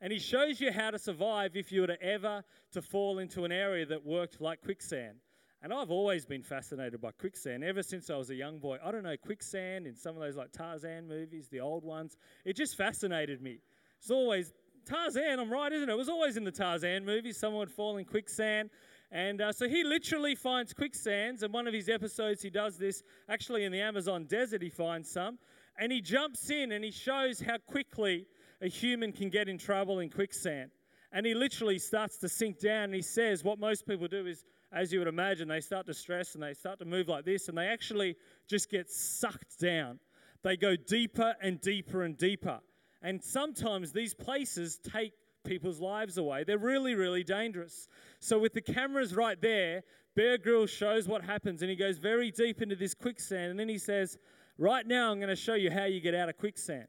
And 0.01 0.12
he 0.12 0.18
shows 0.18 0.60
you 0.60 0.72
how 0.72 0.89
to 0.89 0.98
survive 0.98 1.56
if 1.56 1.72
you 1.72 1.82
were 1.82 1.88
to 1.88 2.01
ever 2.01 2.44
to 2.72 2.82
fall 2.82 3.20
into 3.20 3.46
an 3.46 3.51
area 3.51 3.86
that 3.86 4.04
worked 4.04 4.42
like 4.42 4.63
quicksand. 4.63 5.18
And 5.62 5.74
I've 5.74 5.92
always 5.92 6.25
been 6.25 6.42
fascinated 6.42 7.01
by 7.01 7.12
quicksand 7.12 7.66
ever 7.66 7.84
since 7.84 8.10
I 8.10 8.16
was 8.16 8.30
a 8.30 8.36
young 8.36 8.60
boy. 8.60 8.78
I 8.84 8.92
don't 8.92 9.04
know, 9.04 9.18
quicksand 9.18 9.88
in 9.88 9.96
some 9.96 10.16
of 10.16 10.22
those 10.22 10.38
like 10.38 10.54
Tarzan 10.54 11.08
movies, 11.08 11.50
the 11.50 11.60
old 11.60 11.84
ones. 11.84 12.16
It 12.46 12.56
just 12.56 12.78
fascinated 12.78 13.42
me. 13.42 13.60
It's 14.00 14.10
always 14.10 14.54
Tarzan, 14.86 15.39
I'm 15.39 15.51
right, 15.51 15.72
isn't 15.72 15.89
it? 15.89 15.92
It 15.92 15.98
was 15.98 16.08
always 16.08 16.38
in 16.38 16.46
the 16.46 16.51
Tarzan 16.51 17.06
movies, 17.06 17.38
someone 17.38 17.60
would 17.60 17.72
fall 17.72 17.98
in 17.98 18.06
quicksand. 18.06 18.70
And 19.12 19.42
uh, 19.42 19.51
so 19.51 19.68
he 19.68 19.84
literally 19.84 20.36
finds 20.36 20.74
quicksands, 20.74 21.44
and 21.44 21.54
one 21.54 21.68
of 21.68 21.74
his 21.74 21.89
episodes 21.89 22.42
he 22.42 22.50
does 22.50 22.78
this 22.78 23.04
actually 23.28 23.66
in 23.66 23.72
the 23.72 23.82
Amazon 23.82 24.25
desert, 24.25 24.62
he 24.62 24.70
finds 24.70 25.12
some. 25.12 25.39
And 25.78 25.92
he 25.92 26.01
jumps 26.01 26.50
in 26.50 26.72
and 26.72 26.84
he 26.84 26.92
shows 26.92 27.39
how 27.39 27.58
quickly 27.58 28.28
a 28.62 28.68
human 28.68 29.12
can 29.12 29.30
get 29.30 29.48
in 29.50 29.58
trouble 29.58 30.00
in 30.00 30.10
quicksand. 30.10 30.72
And 31.12 31.25
he 31.25 31.34
literally 31.34 31.80
starts 31.80 32.18
to 32.20 32.30
sink 32.30 32.60
down 32.60 32.86
and 32.86 32.94
he 32.94 33.01
says, 33.01 33.44
What 33.44 33.60
most 33.60 33.88
people 33.88 34.08
do 34.08 34.28
is, 34.28 34.44
as 34.72 34.94
you 34.94 35.00
would 35.00 35.08
imagine, 35.08 35.48
they 35.48 35.62
start 35.62 35.86
to 35.88 35.94
stress 35.94 36.36
and 36.36 36.44
they 36.44 36.54
start 36.54 36.80
to 36.80 36.86
move 36.86 37.08
like 37.08 37.26
this 37.26 37.48
and 37.48 37.58
they 37.58 37.68
actually 37.68 38.16
just 38.48 38.70
get 38.70 38.90
sucked 38.90 39.60
down. 39.60 40.00
They 40.44 40.58
go 40.58 40.76
deeper 40.76 41.36
and 41.42 41.60
deeper 41.60 42.04
and 42.04 42.18
deeper. 42.18 42.60
And 43.02 43.24
sometimes 43.24 43.92
these 43.92 44.14
places 44.14 44.80
take 44.80 45.14
people's 45.44 45.80
lives 45.80 46.18
away. 46.18 46.44
They're 46.44 46.58
really, 46.58 46.96
really 46.96 47.24
dangerous. 47.24 47.88
So, 48.20 48.38
with 48.40 48.54
the 48.54 48.62
cameras 48.62 49.16
right 49.16 49.42
there, 49.42 49.84
Bear 50.16 50.38
Grylls 50.38 50.70
shows 50.70 51.08
what 51.08 51.24
happens 51.24 51.62
and 51.62 51.70
he 51.70 51.76
goes 51.76 51.98
very 51.98 52.32
deep 52.32 52.62
into 52.62 52.76
this 52.76 52.94
quicksand. 52.94 53.52
And 53.52 53.60
then 53.60 53.70
he 53.70 53.78
says, 53.78 54.18
Right 54.58 54.86
now, 54.86 55.12
I'm 55.12 55.20
going 55.20 55.30
to 55.30 55.36
show 55.38 55.54
you 55.54 55.72
how 55.72 55.86
you 55.86 56.02
get 56.02 56.14
out 56.14 56.28
of 56.28 56.38
quicksand. 56.38 56.88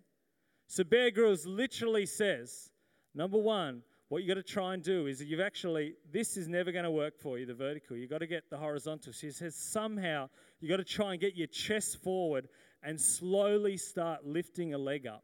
So, 0.67 0.85
Bear 0.85 1.11
Grylls 1.11 1.47
literally 1.47 2.07
says, 2.07 2.71
Number 3.15 3.39
one, 3.39 3.83
what 4.11 4.23
you 4.23 4.29
got 4.29 4.45
to 4.45 4.53
try 4.53 4.75
and 4.75 4.83
do 4.83 5.07
is 5.07 5.23
you've 5.23 5.39
actually, 5.39 5.95
this 6.13 6.37
is 6.37 6.49
never 6.49 6.73
going 6.73 6.85
to 6.85 6.91
work 6.91 7.17
for 7.17 7.39
you, 7.39 7.47
the 7.47 7.55
vertical. 7.55 7.97
You've 7.97 8.11
got 8.11 8.19
to 8.19 8.27
get 8.27 8.51
the 8.51 8.57
horizontal. 8.57 9.13
So 9.13 9.29
he 9.29 9.33
says, 9.33 9.55
somehow 9.55 10.29
you've 10.59 10.69
got 10.69 10.79
to 10.79 10.85
try 10.85 11.13
and 11.13 11.21
get 11.21 11.37
your 11.37 11.47
chest 11.47 12.03
forward 12.03 12.49
and 12.83 13.01
slowly 13.01 13.77
start 13.77 14.27
lifting 14.27 14.75
a 14.75 14.79
leg 14.79 15.07
up. 15.07 15.23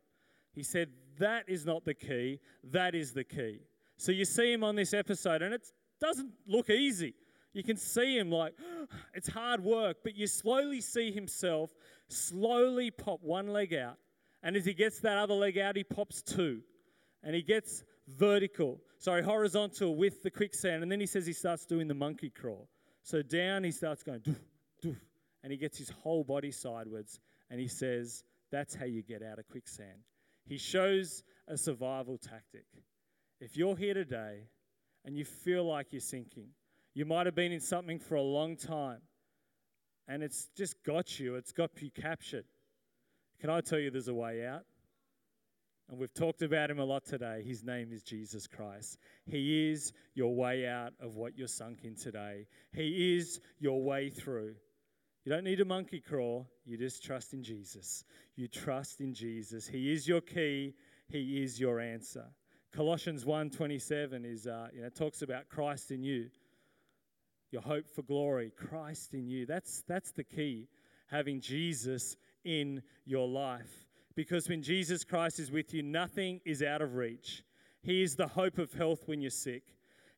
He 0.53 0.63
said, 0.63 0.91
that 1.19 1.49
is 1.49 1.67
not 1.67 1.85
the 1.85 1.95
key, 1.95 2.39
that 2.63 2.95
is 2.95 3.13
the 3.13 3.25
key. 3.25 3.59
So 3.97 4.13
you 4.13 4.25
see 4.25 4.53
him 4.53 4.63
on 4.63 4.77
this 4.77 4.95
episode, 4.95 5.43
and 5.43 5.53
it 5.53 5.67
doesn't 6.01 6.31
look 6.47 6.71
easy. 6.71 7.15
You 7.55 7.65
can 7.65 7.77
see 7.77 8.17
him 8.17 8.31
like, 8.31 8.55
it's 9.15 9.29
hard 9.29 9.65
work, 9.65 9.97
but 10.05 10.15
you 10.15 10.29
slowly 10.29 10.81
see 10.81 11.11
himself 11.11 11.75
slowly 12.07 12.93
pop 12.93 13.19
one 13.21 13.49
leg 13.49 13.75
out. 13.75 13.97
And 14.45 14.55
as 14.55 14.65
he 14.65 14.75
gets 14.75 15.01
that 15.01 15.19
other 15.19 15.35
leg 15.35 15.59
out, 15.59 15.75
he 15.75 15.83
pops 15.83 16.23
two. 16.23 16.61
And 17.25 17.35
he 17.35 17.43
gets 17.43 17.83
vertical, 18.09 18.81
sorry, 18.99 19.23
horizontal 19.23 19.97
with 19.97 20.23
the 20.23 20.31
quicksand. 20.31 20.83
And 20.83 20.91
then 20.91 21.01
he 21.01 21.07
says 21.07 21.27
he 21.27 21.33
starts 21.33 21.65
doing 21.67 21.89
the 21.89 21.95
monkey 21.95 22.31
crawl. 22.31 22.69
So 23.03 23.23
down 23.23 23.65
he 23.65 23.71
starts 23.71 24.03
going, 24.03 24.21
doof, 24.21 24.37
doof, 24.85 24.97
and 25.43 25.53
he 25.53 25.59
gets 25.59 25.79
his 25.79 25.91
whole 25.91 26.25
body 26.25 26.51
sideways. 26.51 27.21
And 27.51 27.61
he 27.61 27.69
says, 27.69 28.25
that's 28.51 28.75
how 28.75 28.85
you 28.85 29.03
get 29.03 29.23
out 29.23 29.39
of 29.39 29.49
quicksand. 29.49 29.99
He 30.45 30.59
shows 30.59 31.23
a 31.49 31.57
survival 31.57 32.19
tactic. 32.19 32.67
If 33.41 33.57
you're 33.57 33.77
here 33.77 33.95
today 33.95 34.49
and 35.05 35.17
you 35.17 35.25
feel 35.25 35.65
like 35.65 35.89
you're 35.93 36.01
sinking, 36.01 36.49
you 36.95 37.05
might 37.05 37.27
have 37.27 37.35
been 37.35 37.53
in 37.53 37.61
something 37.61 37.99
for 37.99 38.15
a 38.15 38.23
long 38.23 38.57
time 38.57 39.01
and 40.09 40.23
it's 40.23 40.49
just 40.57 40.83
got 40.85 41.19
you, 41.19 41.35
it's 41.35 41.53
got 41.53 41.71
you 41.81 41.91
captured. 41.91 42.45
Can 43.41 43.51
I 43.51 43.61
tell 43.61 43.79
you 43.79 43.91
there's 43.91 44.09
a 44.09 44.15
way 44.15 44.47
out? 44.47 44.65
And 45.89 45.99
we've 46.01 46.13
talked 46.13 46.43
about 46.43 46.71
him 46.71 46.81
a 46.81 46.85
lot 46.85 47.05
today. 47.05 47.43
His 47.47 47.63
name 47.63 47.93
is 47.93 48.03
Jesus 48.03 48.49
Christ. 48.49 48.99
He 49.25 49.71
is 49.71 49.93
your 50.15 50.35
way 50.35 50.67
out 50.67 50.95
of 51.01 51.15
what 51.15 51.39
you're 51.39 51.47
sunk 51.47 51.85
in 51.85 51.95
today. 51.95 52.49
He 52.73 53.17
is 53.17 53.41
your 53.61 53.81
way 53.83 54.11
through. 54.11 54.57
You 55.25 55.33
don't 55.33 55.45
need 55.45 55.61
a 55.61 55.65
monkey 55.65 56.01
crawl. 56.01 56.49
You 56.65 56.77
just 56.77 57.05
trust 57.05 57.35
in 57.35 57.45
Jesus. 57.45 58.05
You 58.35 58.49
trust 58.49 59.01
in 59.01 59.15
Jesus. 59.15 59.67
He 59.67 59.93
is 59.93 60.09
your 60.09 60.21
key. 60.21 60.75
He 61.09 61.43
is 61.43 61.61
your 61.61 61.79
answer. 61.81 62.25
Colossians 62.73 63.25
1:27 63.25 64.25
is 64.25 64.47
uh, 64.47 64.69
you 64.73 64.83
know 64.83 64.89
talks 64.89 65.23
about 65.23 65.49
Christ 65.49 65.91
in 65.91 66.03
you. 66.03 66.31
Your 67.51 67.63
hope 67.63 67.89
for 67.89 68.03
glory, 68.03 68.53
Christ 68.57 69.15
in 69.15 69.29
you. 69.29 69.47
That's 69.47 69.83
that's 69.89 70.13
the 70.13 70.25
key. 70.25 70.69
Having 71.07 71.41
Jesus 71.41 72.17
in 72.45 72.83
your 73.05 73.29
life. 73.29 73.86
Because 74.17 74.49
when 74.49 74.63
Jesus 74.63 75.05
Christ 75.05 75.39
is 75.39 75.53
with 75.53 75.73
you, 75.75 75.83
nothing 75.83 76.41
is 76.45 76.63
out 76.63 76.83
of 76.83 76.95
reach. 76.95 77.45
He 77.83 78.03
is 78.03 78.17
the 78.17 78.27
hope 78.27 78.59
of 78.59 78.73
health 78.73 79.03
when 79.07 79.21
you're 79.21 79.31
sick. 79.31 79.63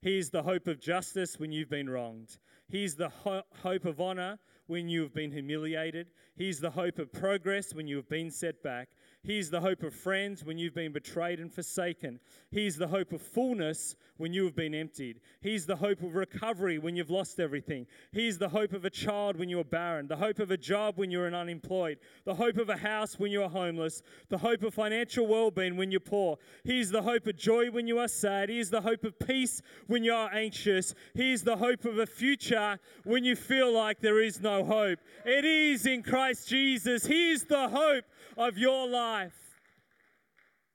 He 0.01 0.19
is 0.19 0.31
the 0.31 0.45
hope 0.45 0.69
of 0.69 0.81
justice 0.81 1.39
when 1.39 1.51
you've 1.51 1.69
been 1.69 1.91
wronged. 1.91 2.39
He 2.69 2.85
is 2.85 2.95
the 2.95 3.09
ho- 3.09 3.43
hope 3.63 3.85
of 3.85 4.01
honor 4.01 4.39
when 4.69 4.89
you 4.89 5.03
have 5.03 5.13
been 5.13 5.33
humiliated. 5.33 6.07
He 6.37 6.49
is 6.49 6.61
the 6.61 6.71
hope 6.71 7.01
of 7.01 7.13
progress 7.13 7.75
when 7.75 7.89
you 7.89 7.97
have 7.97 8.09
been 8.09 8.31
set 8.31 8.63
back. 8.63 8.89
He 9.25 9.39
is 9.39 9.51
the 9.51 9.61
hope 9.61 9.83
of 9.83 9.93
friends 9.93 10.45
when 10.45 10.59
you've 10.59 10.75
been 10.75 10.93
betrayed 10.93 11.41
and 11.41 11.53
forsaken. 11.53 12.21
He 12.51 12.67
is 12.67 12.77
the 12.77 12.87
hope 12.87 13.13
of 13.13 13.21
fullness 13.21 13.97
when 14.17 14.33
you 14.33 14.45
have 14.45 14.55
been 14.55 14.75
emptied. 14.75 15.21
He 15.41 15.55
is 15.55 15.67
the 15.67 15.77
hope 15.77 16.03
of 16.03 16.15
recovery 16.15 16.79
when 16.79 16.97
you've 16.97 17.11
lost 17.11 17.41
everything. 17.41 17.87
He 18.13 18.29
is 18.29 18.39
the 18.39 18.49
hope 18.49 18.73
of 18.73 18.85
a 18.85 18.91
child 18.91 19.37
when 19.37 19.49
you 19.49 19.59
are 19.61 19.65
barren, 19.65 20.07
the 20.07 20.17
hope 20.17 20.39
of 20.39 20.51
a 20.51 20.57
job 20.57 20.97
when 20.97 21.11
you're 21.11 21.27
unemployed, 21.35 21.99
the 22.25 22.35
hope 22.35 22.59
of 22.59 22.69
a 22.69 22.77
house 22.77 23.19
when 23.19 23.33
you 23.33 23.43
are 23.43 23.51
homeless, 23.51 24.03
the 24.29 24.39
hope 24.39 24.63
of 24.63 24.73
financial 24.73 25.27
well 25.27 25.51
being 25.51 25.77
when 25.77 25.91
you're 25.91 26.01
poor. 26.01 26.39
He 26.65 26.79
is 26.79 26.91
the 26.91 27.03
hope 27.03 27.27
of 27.27 27.37
joy 27.37 27.71
when 27.71 27.87
you 27.89 27.99
are 27.99 28.09
sad. 28.09 28.49
He 28.49 28.61
is 28.61 28.71
the 28.71 28.81
hope 28.81 29.05
of 29.05 29.19
peace 29.19 29.61
when 29.89 30.05
you 30.05 30.13
are 30.15 30.33
anxious. 30.33 30.95
He 31.15 31.33
is 31.33 31.43
the 31.43 31.57
hope 31.57 31.85
of 31.85 31.99
a 31.99 32.07
future 32.07 32.79
when 33.05 33.25
you 33.25 33.35
feel 33.35 33.73
like 33.73 34.01
there 34.01 34.21
is 34.21 34.41
no 34.41 34.65
hope. 34.65 35.01
It 35.27 35.45
is 35.45 35.87
in 35.87 36.03
Christ 36.03 36.49
Jesus. 36.49 37.05
He 37.05 37.33
is 37.33 37.45
the 37.45 37.69
hope 37.69 38.05
of 38.37 38.57
your 38.57 38.89
life. 38.89 39.08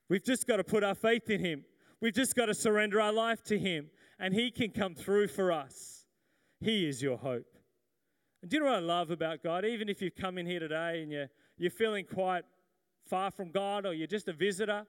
We've 0.08 0.24
just 0.24 0.46
got 0.46 0.56
to 0.56 0.64
put 0.64 0.84
our 0.84 0.94
faith 0.94 1.30
in 1.30 1.40
Him. 1.40 1.64
We've 2.00 2.14
just 2.14 2.34
got 2.34 2.46
to 2.46 2.54
surrender 2.54 3.00
our 3.00 3.12
life 3.12 3.42
to 3.44 3.58
Him, 3.58 3.90
and 4.18 4.34
He 4.34 4.50
can 4.50 4.70
come 4.70 4.94
through 4.94 5.28
for 5.28 5.50
us. 5.50 6.04
He 6.60 6.86
is 6.86 7.02
your 7.02 7.16
hope. 7.16 7.46
And 8.42 8.50
do 8.50 8.56
you 8.56 8.62
know 8.62 8.70
what 8.70 8.76
I 8.76 8.80
love 8.80 9.10
about 9.10 9.42
God? 9.42 9.64
Even 9.64 9.88
if 9.88 10.02
you've 10.02 10.14
come 10.14 10.36
in 10.38 10.46
here 10.46 10.60
today 10.60 11.02
and 11.02 11.10
you're, 11.10 11.28
you're 11.56 11.70
feeling 11.70 12.04
quite 12.04 12.44
far 13.08 13.30
from 13.30 13.50
God 13.50 13.86
or 13.86 13.94
you're 13.94 14.06
just 14.06 14.28
a 14.28 14.32
visitor, 14.32 14.84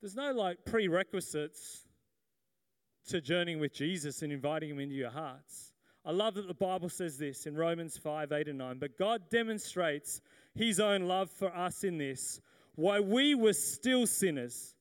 there's 0.00 0.14
no 0.14 0.32
like 0.32 0.64
prerequisites 0.64 1.86
to 3.08 3.20
journeying 3.20 3.58
with 3.58 3.74
Jesus 3.74 4.22
and 4.22 4.32
inviting 4.32 4.70
Him 4.70 4.78
into 4.78 4.94
your 4.94 5.10
hearts. 5.10 5.69
I 6.04 6.12
love 6.12 6.34
that 6.34 6.48
the 6.48 6.54
Bible 6.54 6.88
says 6.88 7.18
this 7.18 7.46
in 7.46 7.54
Romans 7.54 7.96
5 7.96 8.32
8 8.32 8.48
and 8.48 8.58
9. 8.58 8.78
But 8.78 8.96
God 8.96 9.28
demonstrates 9.30 10.20
his 10.54 10.80
own 10.80 11.02
love 11.02 11.30
for 11.30 11.54
us 11.54 11.84
in 11.84 11.98
this. 11.98 12.40
While 12.74 13.04
we 13.04 13.34
were 13.34 13.52
still 13.52 14.06
sinners, 14.06 14.74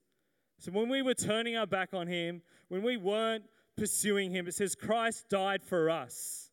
so 0.59 0.71
when 0.71 0.89
we 0.89 1.01
were 1.01 1.13
turning 1.13 1.57
our 1.57 1.67
back 1.67 1.93
on 1.93 2.07
him, 2.07 2.41
when 2.69 2.83
we 2.83 2.97
weren't 2.97 3.45
pursuing 3.77 4.31
him, 4.31 4.47
it 4.47 4.53
says 4.53 4.75
Christ 4.75 5.29
died 5.29 5.63
for 5.63 5.89
us. 5.89 6.51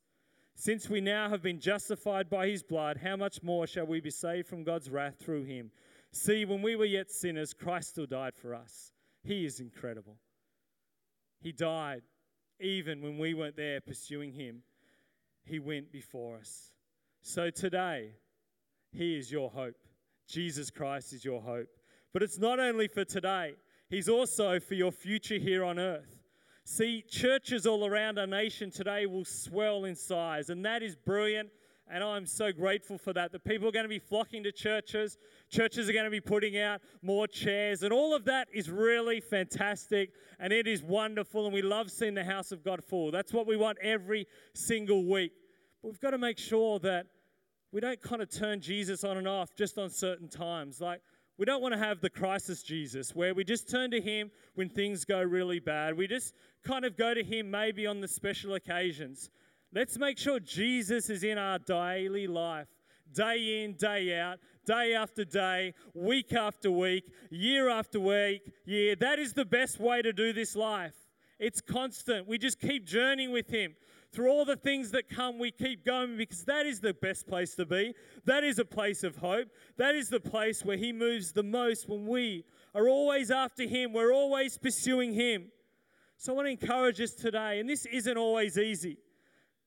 Since 0.54 0.88
we 0.88 1.00
now 1.00 1.28
have 1.28 1.42
been 1.42 1.60
justified 1.60 2.30
by 2.30 2.48
his 2.48 2.62
blood, 2.62 2.96
how 2.96 3.16
much 3.16 3.42
more 3.42 3.66
shall 3.66 3.86
we 3.86 4.00
be 4.00 4.10
saved 4.10 4.48
from 4.48 4.64
God's 4.64 4.88
wrath 4.88 5.16
through 5.20 5.44
him? 5.44 5.70
See, 6.12 6.44
when 6.44 6.62
we 6.62 6.76
were 6.76 6.86
yet 6.86 7.10
sinners, 7.10 7.52
Christ 7.52 7.90
still 7.90 8.06
died 8.06 8.34
for 8.34 8.54
us. 8.54 8.92
He 9.22 9.44
is 9.44 9.60
incredible. 9.60 10.16
He 11.40 11.52
died 11.52 12.02
even 12.60 13.02
when 13.02 13.18
we 13.18 13.34
weren't 13.34 13.56
there 13.56 13.80
pursuing 13.80 14.32
him. 14.32 14.62
He 15.44 15.58
went 15.58 15.92
before 15.92 16.36
us. 16.38 16.72
So 17.22 17.50
today, 17.50 18.12
he 18.92 19.16
is 19.16 19.30
your 19.30 19.50
hope. 19.50 19.76
Jesus 20.26 20.70
Christ 20.70 21.12
is 21.12 21.24
your 21.24 21.40
hope. 21.40 21.68
But 22.12 22.22
it's 22.22 22.38
not 22.38 22.58
only 22.58 22.88
for 22.88 23.04
today, 23.04 23.54
He's 23.88 24.08
also 24.08 24.58
for 24.58 24.74
your 24.74 24.90
future 24.90 25.38
here 25.38 25.64
on 25.64 25.78
earth. 25.78 26.24
See, 26.64 27.04
churches 27.08 27.66
all 27.66 27.86
around 27.86 28.18
our 28.18 28.26
nation 28.26 28.70
today 28.70 29.06
will 29.06 29.24
swell 29.24 29.84
in 29.84 29.94
size, 29.94 30.50
and 30.50 30.64
that 30.64 30.82
is 30.82 30.96
brilliant. 30.96 31.50
And 31.88 32.02
I'm 32.02 32.26
so 32.26 32.50
grateful 32.52 32.98
for 32.98 33.12
that. 33.12 33.30
The 33.30 33.38
people 33.38 33.68
are 33.68 33.72
going 33.72 33.84
to 33.84 33.88
be 33.88 34.00
flocking 34.00 34.42
to 34.42 34.50
churches. 34.50 35.18
Churches 35.50 35.88
are 35.88 35.92
going 35.92 36.04
to 36.04 36.10
be 36.10 36.20
putting 36.20 36.58
out 36.58 36.80
more 37.00 37.28
chairs. 37.28 37.84
And 37.84 37.92
all 37.92 38.14
of 38.14 38.24
that 38.24 38.48
is 38.52 38.68
really 38.68 39.20
fantastic. 39.20 40.10
And 40.40 40.52
it 40.52 40.66
is 40.66 40.82
wonderful. 40.82 41.44
And 41.44 41.54
we 41.54 41.62
love 41.62 41.90
seeing 41.90 42.14
the 42.14 42.24
house 42.24 42.50
of 42.50 42.64
God 42.64 42.82
full. 42.82 43.12
That's 43.12 43.32
what 43.32 43.46
we 43.46 43.56
want 43.56 43.78
every 43.80 44.26
single 44.52 45.04
week. 45.04 45.32
But 45.80 45.90
we've 45.90 46.00
got 46.00 46.10
to 46.10 46.18
make 46.18 46.38
sure 46.38 46.80
that 46.80 47.06
we 47.70 47.80
don't 47.80 48.02
kind 48.02 48.20
of 48.20 48.30
turn 48.30 48.60
Jesus 48.60 49.04
on 49.04 49.16
and 49.16 49.28
off 49.28 49.54
just 49.54 49.78
on 49.78 49.90
certain 49.90 50.28
times. 50.28 50.80
Like, 50.80 51.02
we 51.38 51.44
don't 51.44 51.60
want 51.60 51.74
to 51.74 51.78
have 51.78 52.00
the 52.00 52.10
crisis 52.10 52.62
Jesus 52.62 53.14
where 53.14 53.34
we 53.34 53.44
just 53.44 53.68
turn 53.68 53.90
to 53.90 54.00
Him 54.00 54.30
when 54.54 54.70
things 54.70 55.04
go 55.04 55.22
really 55.22 55.60
bad. 55.60 55.96
We 55.96 56.06
just 56.06 56.34
kind 56.64 56.84
of 56.84 56.96
go 56.96 57.12
to 57.12 57.22
Him 57.22 57.50
maybe 57.50 57.86
on 57.86 58.00
the 58.00 58.08
special 58.08 58.54
occasions. 58.54 59.28
Let's 59.76 59.98
make 59.98 60.16
sure 60.16 60.40
Jesus 60.40 61.10
is 61.10 61.22
in 61.22 61.36
our 61.36 61.58
daily 61.58 62.26
life, 62.26 62.66
day 63.12 63.62
in, 63.62 63.74
day 63.74 64.18
out, 64.18 64.38
day 64.64 64.94
after 64.94 65.22
day, 65.22 65.74
week 65.92 66.32
after 66.32 66.70
week, 66.70 67.04
year 67.30 67.68
after 67.68 68.00
week, 68.00 68.40
year. 68.64 68.96
That 68.96 69.18
is 69.18 69.34
the 69.34 69.44
best 69.44 69.78
way 69.78 70.00
to 70.00 70.14
do 70.14 70.32
this 70.32 70.56
life. 70.56 70.94
It's 71.38 71.60
constant. 71.60 72.26
We 72.26 72.38
just 72.38 72.58
keep 72.58 72.86
journeying 72.86 73.32
with 73.32 73.50
Him 73.50 73.74
through 74.14 74.30
all 74.30 74.46
the 74.46 74.56
things 74.56 74.92
that 74.92 75.10
come, 75.10 75.38
we 75.38 75.50
keep 75.50 75.84
going 75.84 76.16
because 76.16 76.42
that 76.46 76.64
is 76.64 76.80
the 76.80 76.94
best 76.94 77.26
place 77.26 77.54
to 77.56 77.66
be. 77.66 77.92
That 78.24 78.44
is 78.44 78.58
a 78.58 78.64
place 78.64 79.04
of 79.04 79.16
hope. 79.16 79.48
That 79.76 79.94
is 79.94 80.08
the 80.08 80.20
place 80.20 80.64
where 80.64 80.78
He 80.78 80.90
moves 80.90 81.32
the 81.32 81.42
most 81.42 81.86
when 81.86 82.06
we 82.06 82.46
are 82.74 82.88
always 82.88 83.30
after 83.30 83.64
Him. 83.64 83.92
We're 83.92 84.14
always 84.14 84.56
pursuing 84.56 85.12
Him. 85.12 85.48
So 86.16 86.32
I 86.32 86.36
want 86.36 86.46
to 86.46 86.52
encourage 86.52 86.98
us 86.98 87.10
today, 87.10 87.60
and 87.60 87.68
this 87.68 87.84
isn't 87.84 88.16
always 88.16 88.56
easy, 88.56 88.96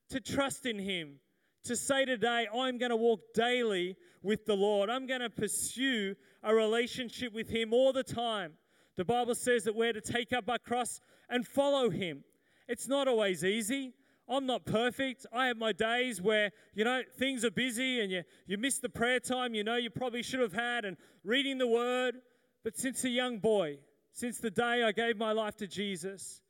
to 0.10 0.20
trust 0.20 0.66
in 0.66 0.80
Him. 0.80 1.20
To 1.66 1.76
say 1.76 2.06
today, 2.06 2.48
I'm 2.54 2.78
going 2.78 2.90
to 2.90 2.96
walk 2.96 3.20
daily 3.34 3.96
with 4.24 4.46
the 4.46 4.56
Lord. 4.56 4.90
I'm 4.90 5.08
going 5.08 5.22
to 5.22 5.30
pursue 5.30 6.16
a 6.42 6.54
relationship 6.54 7.34
with 7.34 7.50
Him 7.50 7.74
all 7.74 7.94
the 7.94 8.04
time. 8.04 8.54
The 8.96 9.06
Bible 9.06 9.36
says 9.36 9.64
that 9.64 9.76
we're 9.76 9.94
to 9.94 10.02
take 10.02 10.34
up 10.34 10.50
our 10.50 10.58
cross 10.58 11.00
and 11.30 11.46
follow 11.46 11.90
Him. 11.90 12.24
It's 12.68 12.88
not 12.88 13.08
always 13.08 13.44
easy. 13.44 13.94
I'm 14.30 14.46
not 14.46 14.66
perfect. 14.66 15.26
I 15.34 15.48
have 15.48 15.58
my 15.58 15.72
days 15.72 16.22
where, 16.22 16.52
you 16.76 16.84
know, 16.84 17.02
things 17.18 17.44
are 17.44 17.52
busy 17.52 18.00
and 18.00 18.12
you, 18.12 18.24
you 18.46 18.58
miss 18.60 18.78
the 18.78 18.90
prayer 18.90 19.20
time 19.20 19.56
you 19.56 19.64
know 19.64 19.76
you 19.76 19.90
probably 19.90 20.22
should 20.22 20.40
have 20.40 20.54
had 20.54 20.86
and 20.86 20.98
reading 21.24 21.58
the 21.58 21.68
word. 21.68 22.16
But 22.64 22.78
since 22.78 23.04
a 23.04 23.10
young 23.10 23.40
boy, 23.40 23.80
since 24.14 24.38
the 24.38 24.52
day 24.52 24.84
I 24.84 24.92
gave 24.92 25.18
my 25.18 25.32
life 25.32 25.56
to 25.58 25.68
Jesus, 25.68 26.42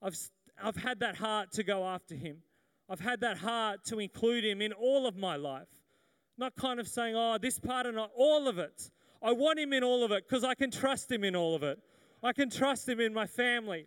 I've, 0.00 0.16
I've 0.62 0.76
had 0.76 1.00
that 1.00 1.16
heart 1.16 1.52
to 1.52 1.64
go 1.64 1.84
after 1.84 2.14
him. 2.14 2.42
I've 2.88 3.00
had 3.00 3.20
that 3.20 3.38
heart 3.38 3.84
to 3.86 3.98
include 3.98 4.44
him 4.44 4.62
in 4.62 4.72
all 4.72 5.06
of 5.06 5.16
my 5.16 5.36
life. 5.36 5.68
Not 6.38 6.54
kind 6.54 6.78
of 6.78 6.86
saying, 6.86 7.14
oh, 7.16 7.38
this 7.38 7.58
part 7.58 7.92
not, 7.94 8.10
all 8.16 8.46
of 8.46 8.58
it. 8.58 8.90
I 9.22 9.32
want 9.32 9.58
him 9.58 9.72
in 9.72 9.82
all 9.82 10.04
of 10.04 10.12
it 10.12 10.24
because 10.28 10.44
I 10.44 10.54
can 10.54 10.70
trust 10.70 11.10
him 11.10 11.24
in 11.24 11.34
all 11.34 11.54
of 11.54 11.62
it. 11.62 11.78
I 12.22 12.32
can 12.32 12.50
trust 12.50 12.88
him 12.88 13.00
in 13.00 13.12
my 13.12 13.26
family 13.26 13.86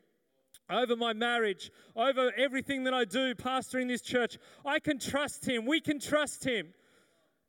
over 0.70 0.96
my 0.96 1.14
marriage, 1.14 1.72
over 1.96 2.32
everything 2.38 2.84
that 2.84 2.94
I 2.94 3.06
do, 3.06 3.34
pastoring 3.36 3.88
this 3.88 4.02
church. 4.02 4.38
I 4.66 4.80
can 4.80 5.00
trust 5.00 5.46
Him. 5.46 5.66
We 5.66 5.82
can 5.82 6.00
trust 6.00 6.44
Him. 6.44 6.74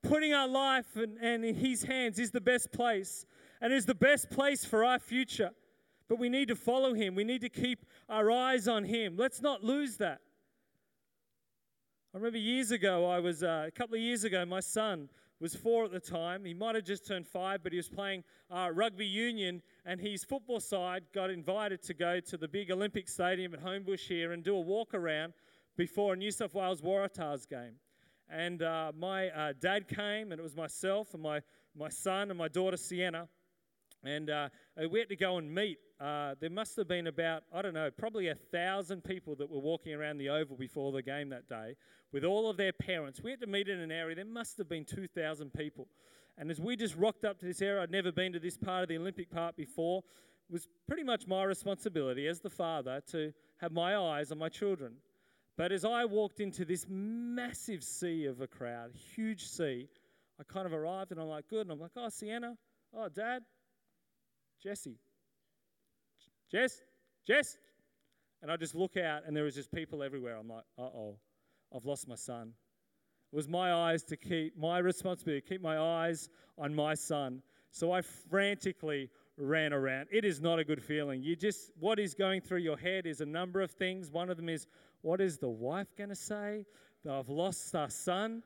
Putting 0.02 0.32
our 0.32 0.48
life 0.48 0.96
and, 0.96 1.18
and 1.20 1.44
in 1.44 1.54
His 1.54 1.82
hands 1.82 2.18
is 2.18 2.30
the 2.30 2.40
best 2.40 2.72
place 2.72 3.26
and 3.60 3.72
is 3.72 3.84
the 3.84 3.94
best 3.94 4.30
place 4.30 4.64
for 4.64 4.84
our 4.84 4.98
future. 4.98 5.50
But 6.08 6.18
we 6.18 6.28
need 6.28 6.48
to 6.48 6.56
follow 6.56 6.94
Him. 6.94 7.14
We 7.14 7.24
need 7.24 7.42
to 7.42 7.50
keep 7.50 7.84
our 8.08 8.30
eyes 8.30 8.66
on 8.66 8.84
Him. 8.84 9.16
Let's 9.18 9.42
not 9.42 9.62
lose 9.62 9.98
that. 9.98 10.20
I 12.12 12.16
remember 12.16 12.38
years 12.38 12.72
ago, 12.72 13.08
I 13.08 13.20
was 13.20 13.44
uh, 13.44 13.66
a 13.68 13.70
couple 13.70 13.94
of 13.94 14.00
years 14.00 14.24
ago, 14.24 14.44
my 14.44 14.58
son 14.58 15.08
was 15.38 15.54
four 15.54 15.84
at 15.84 15.92
the 15.92 16.00
time. 16.00 16.44
He 16.44 16.52
might 16.52 16.74
have 16.74 16.82
just 16.82 17.06
turned 17.06 17.24
five, 17.24 17.62
but 17.62 17.70
he 17.70 17.76
was 17.76 17.88
playing 17.88 18.24
uh, 18.50 18.70
rugby 18.74 19.06
union, 19.06 19.62
and 19.86 20.00
his 20.00 20.24
football 20.24 20.58
side 20.58 21.04
got 21.14 21.30
invited 21.30 21.84
to 21.84 21.94
go 21.94 22.18
to 22.18 22.36
the 22.36 22.48
big 22.48 22.72
Olympic 22.72 23.08
Stadium 23.08 23.54
at 23.54 23.62
Homebush 23.62 24.08
here 24.08 24.32
and 24.32 24.42
do 24.42 24.56
a 24.56 24.60
walk 24.60 24.92
around 24.92 25.34
before 25.76 26.14
a 26.14 26.16
New 26.16 26.32
South 26.32 26.52
Wales 26.52 26.82
Waratahs 26.82 27.48
game. 27.48 27.74
And 28.28 28.60
uh, 28.60 28.90
my 28.98 29.28
uh, 29.28 29.52
dad 29.60 29.86
came, 29.86 30.32
and 30.32 30.40
it 30.40 30.42
was 30.42 30.56
myself 30.56 31.14
and 31.14 31.22
my, 31.22 31.40
my 31.78 31.90
son 31.90 32.30
and 32.30 32.36
my 32.36 32.48
daughter 32.48 32.76
Sienna. 32.76 33.28
And 34.02 34.30
uh, 34.30 34.48
we 34.90 34.98
had 34.98 35.10
to 35.10 35.16
go 35.16 35.38
and 35.38 35.54
meet. 35.54 35.78
Uh, 36.00 36.34
there 36.40 36.50
must 36.50 36.76
have 36.76 36.88
been 36.88 37.08
about, 37.08 37.42
I 37.52 37.60
don't 37.60 37.74
know, 37.74 37.90
probably 37.90 38.28
a 38.28 38.34
thousand 38.34 39.04
people 39.04 39.34
that 39.36 39.50
were 39.50 39.58
walking 39.58 39.92
around 39.92 40.16
the 40.16 40.30
Oval 40.30 40.56
before 40.56 40.92
the 40.92 41.02
game 41.02 41.28
that 41.28 41.46
day 41.46 41.76
with 42.10 42.24
all 42.24 42.48
of 42.48 42.56
their 42.56 42.72
parents. 42.72 43.20
We 43.22 43.30
had 43.30 43.40
to 43.40 43.46
meet 43.46 43.68
in 43.68 43.78
an 43.78 43.92
area, 43.92 44.16
there 44.16 44.24
must 44.24 44.56
have 44.58 44.68
been 44.68 44.86
2,000 44.86 45.52
people. 45.52 45.88
And 46.38 46.50
as 46.50 46.58
we 46.58 46.74
just 46.74 46.96
rocked 46.96 47.26
up 47.26 47.38
to 47.40 47.46
this 47.46 47.60
area, 47.60 47.82
I'd 47.82 47.90
never 47.90 48.12
been 48.12 48.32
to 48.32 48.40
this 48.40 48.56
part 48.56 48.82
of 48.82 48.88
the 48.88 48.96
Olympic 48.96 49.30
Park 49.30 49.56
before, 49.56 50.02
it 50.48 50.52
was 50.52 50.68
pretty 50.88 51.04
much 51.04 51.26
my 51.26 51.44
responsibility 51.44 52.26
as 52.26 52.40
the 52.40 52.50
father 52.50 53.02
to 53.10 53.32
have 53.58 53.72
my 53.72 53.96
eyes 53.96 54.32
on 54.32 54.38
my 54.38 54.48
children. 54.48 54.94
But 55.58 55.70
as 55.70 55.84
I 55.84 56.06
walked 56.06 56.40
into 56.40 56.64
this 56.64 56.86
massive 56.88 57.84
sea 57.84 58.24
of 58.24 58.40
a 58.40 58.46
crowd, 58.46 58.92
huge 59.14 59.46
sea, 59.46 59.86
I 60.40 60.44
kind 60.50 60.64
of 60.64 60.72
arrived 60.72 61.12
and 61.12 61.20
I'm 61.20 61.28
like, 61.28 61.46
good. 61.48 61.62
And 61.62 61.72
I'm 61.72 61.78
like, 61.78 61.90
oh, 61.96 62.08
Sienna, 62.08 62.56
oh, 62.96 63.08
dad, 63.10 63.42
Jesse. 64.62 64.96
Jess, 66.50 66.82
Jess. 67.26 67.56
And 68.42 68.50
I 68.50 68.56
just 68.56 68.74
look 68.74 68.96
out 68.96 69.22
and 69.26 69.36
there 69.36 69.44
was 69.44 69.54
just 69.54 69.70
people 69.70 70.02
everywhere. 70.02 70.36
I'm 70.36 70.48
like, 70.48 70.64
uh 70.78 70.82
oh, 70.82 71.16
I've 71.74 71.84
lost 71.84 72.08
my 72.08 72.14
son. 72.14 72.52
It 73.32 73.36
was 73.36 73.48
my 73.48 73.72
eyes 73.72 74.02
to 74.04 74.16
keep, 74.16 74.58
my 74.58 74.78
responsibility 74.78 75.40
to 75.40 75.48
keep 75.48 75.62
my 75.62 75.78
eyes 75.78 76.28
on 76.58 76.74
my 76.74 76.94
son. 76.94 77.42
So 77.70 77.92
I 77.92 78.02
frantically 78.02 79.10
ran 79.36 79.72
around. 79.72 80.08
It 80.10 80.24
is 80.24 80.40
not 80.40 80.58
a 80.58 80.64
good 80.64 80.82
feeling. 80.82 81.22
You 81.22 81.36
just, 81.36 81.70
what 81.78 81.98
is 81.98 82.14
going 82.14 82.40
through 82.40 82.58
your 82.58 82.76
head 82.76 83.06
is 83.06 83.20
a 83.20 83.26
number 83.26 83.60
of 83.60 83.70
things. 83.70 84.10
One 84.10 84.30
of 84.30 84.36
them 84.36 84.48
is, 84.48 84.66
what 85.02 85.20
is 85.20 85.38
the 85.38 85.48
wife 85.48 85.94
going 85.96 86.10
to 86.10 86.16
say? 86.16 86.66
I've 87.08 87.28
lost 87.28 87.74
our 87.74 87.88
son. 87.88 88.42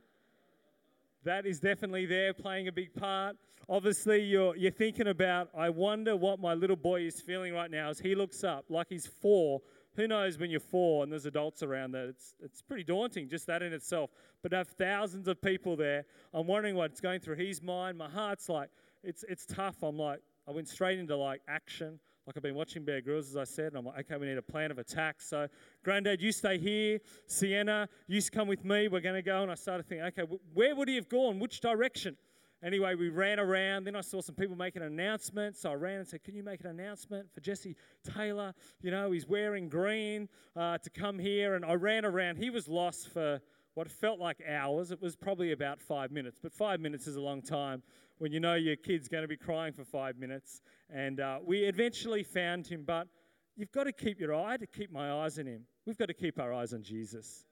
That 1.24 1.46
is 1.46 1.58
definitely 1.58 2.04
there 2.04 2.34
playing 2.34 2.68
a 2.68 2.72
big 2.72 2.92
part. 2.94 3.36
Obviously, 3.66 4.22
you're, 4.22 4.54
you're 4.56 4.70
thinking 4.70 5.06
about, 5.06 5.48
I 5.56 5.70
wonder 5.70 6.14
what 6.16 6.38
my 6.38 6.52
little 6.52 6.76
boy 6.76 7.00
is 7.02 7.18
feeling 7.22 7.54
right 7.54 7.70
now 7.70 7.88
as 7.88 7.98
he 7.98 8.14
looks 8.14 8.44
up, 8.44 8.66
like 8.68 8.88
he's 8.90 9.06
four. 9.06 9.62
Who 9.96 10.06
knows 10.06 10.38
when 10.38 10.50
you're 10.50 10.60
four 10.60 11.02
and 11.02 11.10
there's 11.10 11.24
adults 11.24 11.62
around 11.62 11.92
that? 11.92 12.08
It's, 12.08 12.34
it's 12.40 12.60
pretty 12.60 12.84
daunting, 12.84 13.30
just 13.30 13.46
that 13.46 13.62
in 13.62 13.72
itself. 13.72 14.10
But 14.42 14.50
to 14.50 14.58
have 14.58 14.68
thousands 14.68 15.26
of 15.26 15.40
people 15.40 15.76
there, 15.76 16.04
I'm 16.34 16.46
wondering 16.46 16.74
what's 16.74 17.00
going 17.00 17.20
through 17.20 17.36
his 17.36 17.62
mind. 17.62 17.96
My 17.96 18.10
heart's 18.10 18.50
like, 18.50 18.68
it's, 19.02 19.24
it's 19.26 19.46
tough. 19.46 19.82
I'm 19.82 19.96
like, 19.96 20.20
I 20.46 20.50
went 20.50 20.68
straight 20.68 20.98
into 20.98 21.16
like 21.16 21.40
action. 21.48 22.00
Like 22.26 22.38
I've 22.38 22.42
been 22.42 22.54
watching 22.54 22.84
Bear 22.84 23.02
Grylls, 23.02 23.28
as 23.28 23.36
I 23.36 23.44
said, 23.44 23.66
and 23.66 23.76
I'm 23.76 23.84
like, 23.84 24.10
okay, 24.10 24.16
we 24.16 24.26
need 24.26 24.38
a 24.38 24.42
plan 24.42 24.70
of 24.70 24.78
attack. 24.78 25.20
So, 25.20 25.46
Granddad, 25.84 26.22
you 26.22 26.32
stay 26.32 26.56
here. 26.56 27.00
Sienna, 27.26 27.86
you 28.06 28.22
come 28.32 28.48
with 28.48 28.64
me. 28.64 28.88
We're 28.88 29.00
going 29.00 29.14
to 29.14 29.22
go. 29.22 29.42
And 29.42 29.50
I 29.50 29.56
started 29.56 29.86
thinking, 29.86 30.06
okay, 30.06 30.22
where 30.54 30.74
would 30.74 30.88
he 30.88 30.94
have 30.94 31.10
gone? 31.10 31.38
Which 31.38 31.60
direction? 31.60 32.16
Anyway, 32.62 32.94
we 32.94 33.10
ran 33.10 33.38
around. 33.38 33.84
Then 33.84 33.94
I 33.94 34.00
saw 34.00 34.22
some 34.22 34.34
people 34.34 34.56
making 34.56 34.80
an 34.80 34.88
announcement. 34.88 35.54
So 35.54 35.70
I 35.70 35.74
ran 35.74 35.98
and 35.98 36.08
said, 36.08 36.24
Can 36.24 36.34
you 36.34 36.42
make 36.42 36.60
an 36.60 36.68
announcement 36.68 37.30
for 37.34 37.40
Jesse 37.40 37.76
Taylor? 38.16 38.54
You 38.80 38.90
know, 38.90 39.10
he's 39.10 39.28
wearing 39.28 39.68
green 39.68 40.30
uh, 40.56 40.78
to 40.78 40.88
come 40.88 41.18
here. 41.18 41.56
And 41.56 41.64
I 41.64 41.74
ran 41.74 42.06
around. 42.06 42.36
He 42.36 42.48
was 42.48 42.66
lost 42.66 43.12
for 43.12 43.42
what 43.74 43.90
felt 43.90 44.20
like 44.20 44.42
hours. 44.48 44.90
It 44.90 45.00
was 45.00 45.16
probably 45.16 45.52
about 45.52 45.80
five 45.80 46.10
minutes, 46.10 46.38
but 46.42 46.52
five 46.52 46.80
minutes 46.80 47.06
is 47.06 47.16
a 47.16 47.20
long 47.20 47.42
time 47.42 47.82
when 48.18 48.32
you 48.32 48.40
know 48.40 48.54
your 48.54 48.76
kid's 48.76 49.08
going 49.08 49.22
to 49.22 49.28
be 49.28 49.36
crying 49.36 49.72
for 49.72 49.84
five 49.84 50.16
minutes. 50.16 50.62
And 50.90 51.20
uh, 51.20 51.38
we 51.44 51.64
eventually 51.64 52.22
found 52.22 52.66
him, 52.66 52.84
but 52.86 53.08
you've 53.56 53.72
got 53.72 53.84
to 53.84 53.92
keep 53.92 54.20
your 54.20 54.34
eye 54.34 54.56
to 54.56 54.66
keep 54.66 54.92
my 54.92 55.12
eyes 55.12 55.38
on 55.38 55.46
him. 55.46 55.62
We've 55.86 55.98
got 55.98 56.08
to 56.08 56.14
keep 56.14 56.38
our 56.38 56.52
eyes 56.52 56.72
on 56.72 56.82
Jesus. 56.82 57.44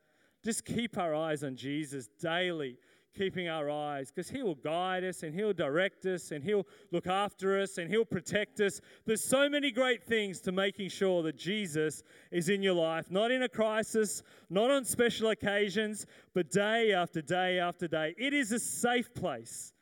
Just 0.44 0.64
keep 0.64 0.98
our 0.98 1.14
eyes 1.14 1.44
on 1.44 1.56
Jesus 1.56 2.08
daily 2.20 2.76
keeping 3.16 3.48
our 3.48 3.70
eyes 3.70 4.10
because 4.10 4.30
He 4.30 4.42
will 4.42 4.54
guide 4.54 5.04
us 5.04 5.22
and 5.22 5.34
He'll 5.34 5.52
direct 5.52 6.06
us 6.06 6.30
and 6.30 6.42
He'll 6.42 6.66
look 6.90 7.06
after 7.06 7.60
us 7.60 7.78
and 7.78 7.90
He'll 7.90 8.04
protect 8.04 8.60
us. 8.60 8.80
There's 9.04 9.24
so 9.24 9.48
many 9.48 9.70
great 9.70 10.04
things 10.04 10.40
to 10.42 10.52
making 10.52 10.90
sure 10.90 11.22
that 11.22 11.36
Jesus 11.36 12.02
is 12.30 12.48
in 12.48 12.62
your 12.62 12.74
life, 12.74 13.10
not 13.10 13.30
in 13.30 13.42
a 13.42 13.48
crisis, 13.48 14.22
not 14.50 14.70
on 14.70 14.84
special 14.84 15.30
occasions, 15.30 16.06
but 16.34 16.50
day 16.50 16.92
after 16.92 17.22
day 17.22 17.58
after 17.58 17.88
day. 17.88 18.14
It 18.18 18.32
is 18.32 18.52
a 18.52 18.58
safe 18.58 19.14
place 19.14 19.72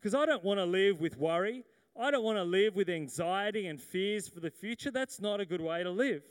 because 0.00 0.14
I 0.14 0.26
don't 0.26 0.44
want 0.44 0.58
to 0.58 0.66
live 0.66 1.00
with 1.00 1.16
worry. 1.16 1.64
I 2.00 2.10
don't 2.10 2.24
want 2.24 2.38
to 2.38 2.44
live 2.44 2.76
with 2.76 2.88
anxiety 2.88 3.66
and 3.66 3.80
fears 3.80 4.28
for 4.28 4.40
the 4.40 4.50
future. 4.50 4.90
That's 4.90 5.20
not 5.20 5.40
a 5.40 5.44
good 5.44 5.60
way 5.60 5.82
to 5.82 5.90
live. 5.90 6.22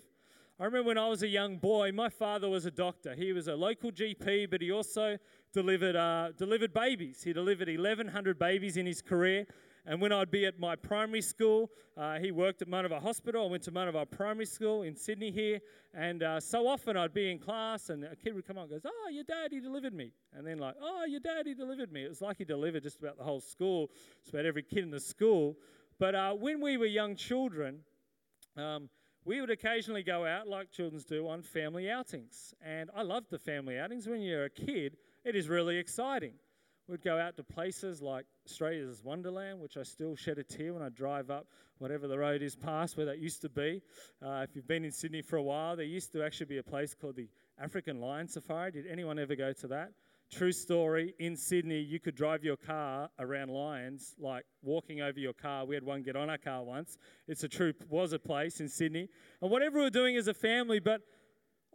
I 0.62 0.65
remember 0.65 0.88
when 0.88 0.98
I 0.98 1.08
was 1.08 1.24
a 1.24 1.28
young 1.28 1.56
boy, 1.56 1.93
my 1.93 2.10
father 2.10 2.50
was 2.50 2.65
a 2.65 2.72
doctor. 2.72 3.15
He 3.15 3.32
was 3.32 3.48
a 3.48 3.56
local 3.56 3.93
GP, 3.93 4.50
but 4.52 4.62
he 4.62 4.74
also 4.74 5.17
delivered, 5.54 5.95
uh, 5.95 6.34
delivered 6.36 6.74
babies. 6.74 7.24
He 7.24 7.32
delivered 7.32 7.69
1,100 7.69 8.38
babies 8.38 8.76
in 8.76 8.86
his 8.86 9.02
career. 9.02 9.48
And 9.86 10.02
when 10.02 10.12
I'd 10.12 10.30
be 10.30 10.45
at 10.45 10.60
my 10.60 10.76
primary 10.76 11.22
school, 11.22 11.72
uh, 11.95 12.19
he 12.19 12.32
worked 12.32 12.62
at 12.62 12.67
Mona 12.67 12.89
Vale 12.89 13.00
Hospital. 13.00 13.45
I 13.45 13.50
went 13.50 13.63
to 13.63 13.72
Mona 13.72 13.93
Vale 13.93 14.06
Primary 14.06 14.45
School 14.45 14.82
in 14.82 14.98
Sydney 14.98 15.32
here. 15.32 15.62
And 15.93 16.24
uh, 16.24 16.41
so 16.41 16.67
often 16.67 16.98
I'd 16.98 17.13
be 17.13 17.32
in 17.32 17.39
class 17.39 17.89
and 17.89 18.04
a 18.04 18.17
kid 18.17 18.36
would 18.36 18.45
come 18.45 18.58
on 18.58 18.63
and 18.63 18.72
goes, 18.72 18.82
Oh, 18.86 19.10
your 19.10 19.24
daddy 19.24 19.62
delivered 19.62 19.93
me. 19.93 20.12
And 20.34 20.45
then, 20.45 20.58
like, 20.58 20.76
Oh, 20.82 21.06
your 21.06 21.22
daddy 21.22 21.56
delivered 21.56 21.89
me. 21.89 22.04
It 22.04 22.10
was 22.10 22.22
like 22.22 22.38
he 22.38 22.43
delivered 22.43 22.84
just 22.84 23.00
about 23.00 23.17
the 23.17 23.24
whole 23.24 23.39
school, 23.39 23.91
just 24.24 24.34
about 24.34 24.45
every 24.45 24.63
kid 24.63 24.80
in 24.80 24.91
the 24.91 25.00
school. 25.00 25.56
But 26.00 26.15
uh, 26.15 26.34
when 26.34 26.60
we 26.60 26.76
were 26.76 26.86
young 26.86 27.15
children, 27.15 27.80
um, 28.58 28.89
we 29.30 29.39
would 29.42 29.52
occasionally 29.52 30.02
go 30.02 30.26
out, 30.26 30.48
like 30.48 30.72
children 30.72 31.00
do, 31.08 31.28
on 31.28 31.44
family 31.44 31.88
outings. 31.88 32.56
And 32.65 32.89
I 32.96 33.04
loved 33.04 33.30
the 33.30 33.38
family 33.38 33.78
outings. 33.78 34.08
When 34.08 34.22
you're 34.22 34.46
a 34.46 34.50
kid, 34.50 34.98
it 35.24 35.36
is 35.36 35.48
really 35.48 35.78
exciting. 35.78 36.34
We'd 36.88 37.04
go 37.04 37.20
out 37.20 37.36
to 37.36 37.44
places 37.44 38.02
like 38.02 38.26
Australia's 38.48 39.04
Wonderland, 39.04 39.60
which 39.60 39.78
I 39.78 39.84
still 39.84 40.15
shed 40.15 40.39
a 40.39 40.44
tear 40.44 40.74
when 40.74 40.82
I 40.82 40.89
drive 40.89 41.30
up 41.30 41.46
whatever 41.78 42.08
the 42.08 42.18
road 42.18 42.42
is 42.42 42.56
past 42.56 42.98
where 42.98 43.06
that 43.06 43.20
used 43.20 43.44
to 43.44 43.50
be. 43.50 43.84
Uh, 44.20 44.46
if 44.50 44.56
you've 44.56 44.68
been 44.68 44.84
in 44.84 44.92
Sydney 44.92 45.22
for 45.22 45.36
a 45.36 45.44
while, 45.44 45.76
there 45.76 45.86
used 45.86 46.12
to 46.13 46.24
actually 46.24 46.48
be 46.48 46.58
a 46.58 46.63
place 46.63 46.96
called 47.00 47.15
the 47.15 47.30
African 47.62 48.02
Lion 48.02 48.28
Safari. 48.28 48.72
Did 48.72 48.88
anyone 48.88 49.20
ever 49.20 49.36
go 49.36 49.54
to 49.54 49.68
that? 49.68 49.92
True 50.32 50.52
story. 50.52 51.15
In 51.18 51.36
Sydney, 51.36 51.80
you 51.80 52.00
could 52.00 52.15
drive 52.15 52.44
your 52.44 52.56
car 52.56 53.10
around 53.18 53.50
lions, 53.50 54.13
like 54.20 54.46
walking 54.62 55.02
over 55.02 55.20
your 55.20 55.34
car. 55.34 55.65
We 55.65 55.74
had 55.74 55.84
one 55.84 56.04
get 56.04 56.15
on 56.15 56.30
our 56.30 56.38
car 56.38 56.63
once. 56.63 57.00
It's 57.28 57.44
a 57.44 57.48
true 57.48 57.74
was 57.89 58.13
a 58.13 58.20
place 58.20 58.60
in 58.60 58.70
Sydney, 58.70 59.10
and 59.42 59.50
whatever 59.50 59.80
we 59.80 59.86
were 59.86 59.89
doing 59.89 60.18
as 60.18 60.28
a 60.28 60.34
family, 60.34 60.80
but 60.80 61.02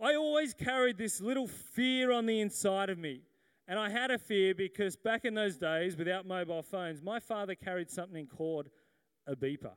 I 0.00 0.14
always 0.14 0.54
carried 0.54 0.98
this 0.98 1.20
little 1.20 1.48
fear 1.48 2.12
on 2.12 2.26
the 2.26 2.40
inside 2.40 2.90
of 2.90 2.98
me. 2.98 3.22
And 3.66 3.78
I 3.78 3.88
had 3.88 4.10
a 4.10 4.18
fear 4.18 4.54
because 4.54 4.94
back 4.94 5.24
in 5.24 5.34
those 5.34 5.56
days, 5.56 5.96
without 5.96 6.26
mobile 6.26 6.62
phones, 6.62 7.02
my 7.02 7.18
father 7.18 7.54
carried 7.54 7.90
something 7.90 8.26
called 8.26 8.68
a 9.26 9.34
beeper. 9.34 9.72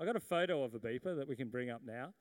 I 0.00 0.04
got 0.04 0.16
a 0.16 0.20
photo 0.20 0.64
of 0.64 0.74
a 0.74 0.78
beeper 0.78 1.16
that 1.16 1.28
we 1.28 1.36
can 1.36 1.48
bring 1.48 1.70
up 1.70 1.82
now. 1.84 2.14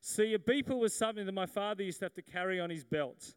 See, 0.00 0.34
a 0.34 0.38
beeper 0.38 0.78
was 0.78 0.94
something 0.94 1.26
that 1.26 1.32
my 1.32 1.46
father 1.46 1.82
used 1.82 1.98
to 1.98 2.04
have 2.04 2.14
to 2.14 2.22
carry 2.22 2.60
on 2.60 2.70
his 2.70 2.84
belt. 2.84 3.34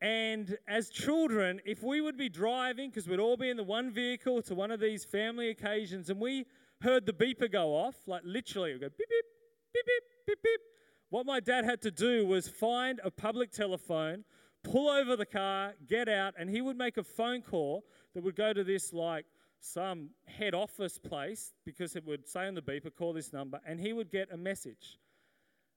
And 0.00 0.58
as 0.68 0.90
children, 0.90 1.60
if 1.64 1.82
we 1.82 2.00
would 2.00 2.18
be 2.18 2.28
driving, 2.28 2.90
because 2.90 3.08
we'd 3.08 3.18
all 3.18 3.36
be 3.36 3.48
in 3.48 3.56
the 3.56 3.62
one 3.62 3.90
vehicle 3.90 4.42
to 4.42 4.54
one 4.54 4.70
of 4.70 4.78
these 4.78 5.04
family 5.04 5.48
occasions, 5.48 6.10
and 6.10 6.20
we 6.20 6.44
heard 6.82 7.06
the 7.06 7.12
beeper 7.12 7.50
go 7.50 7.74
off, 7.74 7.96
like 8.06 8.22
literally, 8.24 8.72
it 8.72 8.74
would 8.74 8.82
go 8.82 8.88
beep, 8.88 9.08
beep, 9.08 9.24
beep, 9.72 9.84
beep, 9.86 10.02
beep, 10.26 10.38
beep. 10.42 10.60
What 11.08 11.24
my 11.24 11.40
dad 11.40 11.64
had 11.64 11.80
to 11.82 11.90
do 11.90 12.26
was 12.26 12.48
find 12.48 13.00
a 13.04 13.10
public 13.10 13.52
telephone, 13.52 14.24
pull 14.62 14.90
over 14.90 15.16
the 15.16 15.24
car, 15.24 15.74
get 15.88 16.08
out, 16.08 16.34
and 16.38 16.50
he 16.50 16.60
would 16.60 16.76
make 16.76 16.98
a 16.98 17.04
phone 17.04 17.40
call 17.40 17.84
that 18.14 18.22
would 18.22 18.36
go 18.36 18.52
to 18.52 18.64
this 18.64 18.92
like 18.92 19.24
some 19.60 20.10
head 20.26 20.54
office 20.54 20.98
place 20.98 21.54
because 21.64 21.96
it 21.96 22.04
would 22.04 22.28
say 22.28 22.46
on 22.46 22.54
the 22.54 22.62
beeper, 22.62 22.94
call 22.94 23.12
this 23.12 23.32
number, 23.32 23.60
and 23.66 23.80
he 23.80 23.92
would 23.92 24.10
get 24.10 24.30
a 24.32 24.36
message. 24.36 24.98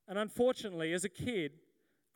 And 0.07 0.17
unfortunately, 0.17 0.91
as 0.93 1.05
a 1.05 1.09
kid, 1.09 1.51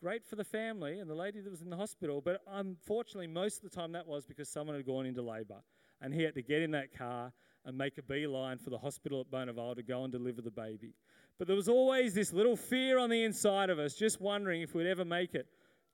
great 0.04 0.26
for 0.26 0.36
the 0.36 0.44
family 0.44 0.98
and 0.98 1.08
the 1.08 1.14
lady 1.14 1.40
that 1.40 1.50
was 1.50 1.62
in 1.62 1.70
the 1.70 1.76
hospital, 1.78 2.20
but 2.22 2.42
unfortunately, 2.52 3.26
most 3.26 3.64
of 3.64 3.70
the 3.70 3.74
time 3.74 3.90
that 3.90 4.06
was 4.06 4.26
because 4.26 4.50
someone 4.50 4.76
had 4.76 4.84
gone 4.84 5.06
into 5.06 5.22
labor 5.22 5.62
and 6.02 6.12
he 6.12 6.22
had 6.22 6.34
to 6.34 6.42
get 6.42 6.60
in 6.60 6.70
that 6.70 6.94
car 6.94 7.32
and 7.64 7.78
make 7.78 7.96
a 7.96 8.02
beeline 8.02 8.58
for 8.58 8.68
the 8.68 8.76
hospital 8.76 9.22
at 9.22 9.32
Mona 9.32 9.54
Vale 9.54 9.74
to 9.74 9.82
go 9.82 10.04
and 10.04 10.12
deliver 10.12 10.42
the 10.42 10.50
baby. 10.50 10.92
But 11.38 11.46
there 11.46 11.56
was 11.56 11.70
always 11.70 12.12
this 12.12 12.34
little 12.34 12.54
fear 12.54 12.98
on 12.98 13.08
the 13.08 13.24
inside 13.24 13.70
of 13.70 13.78
us, 13.78 13.94
just 13.94 14.20
wondering 14.20 14.60
if 14.60 14.74
we'd 14.74 14.86
ever 14.86 15.06
make 15.06 15.34
it 15.34 15.46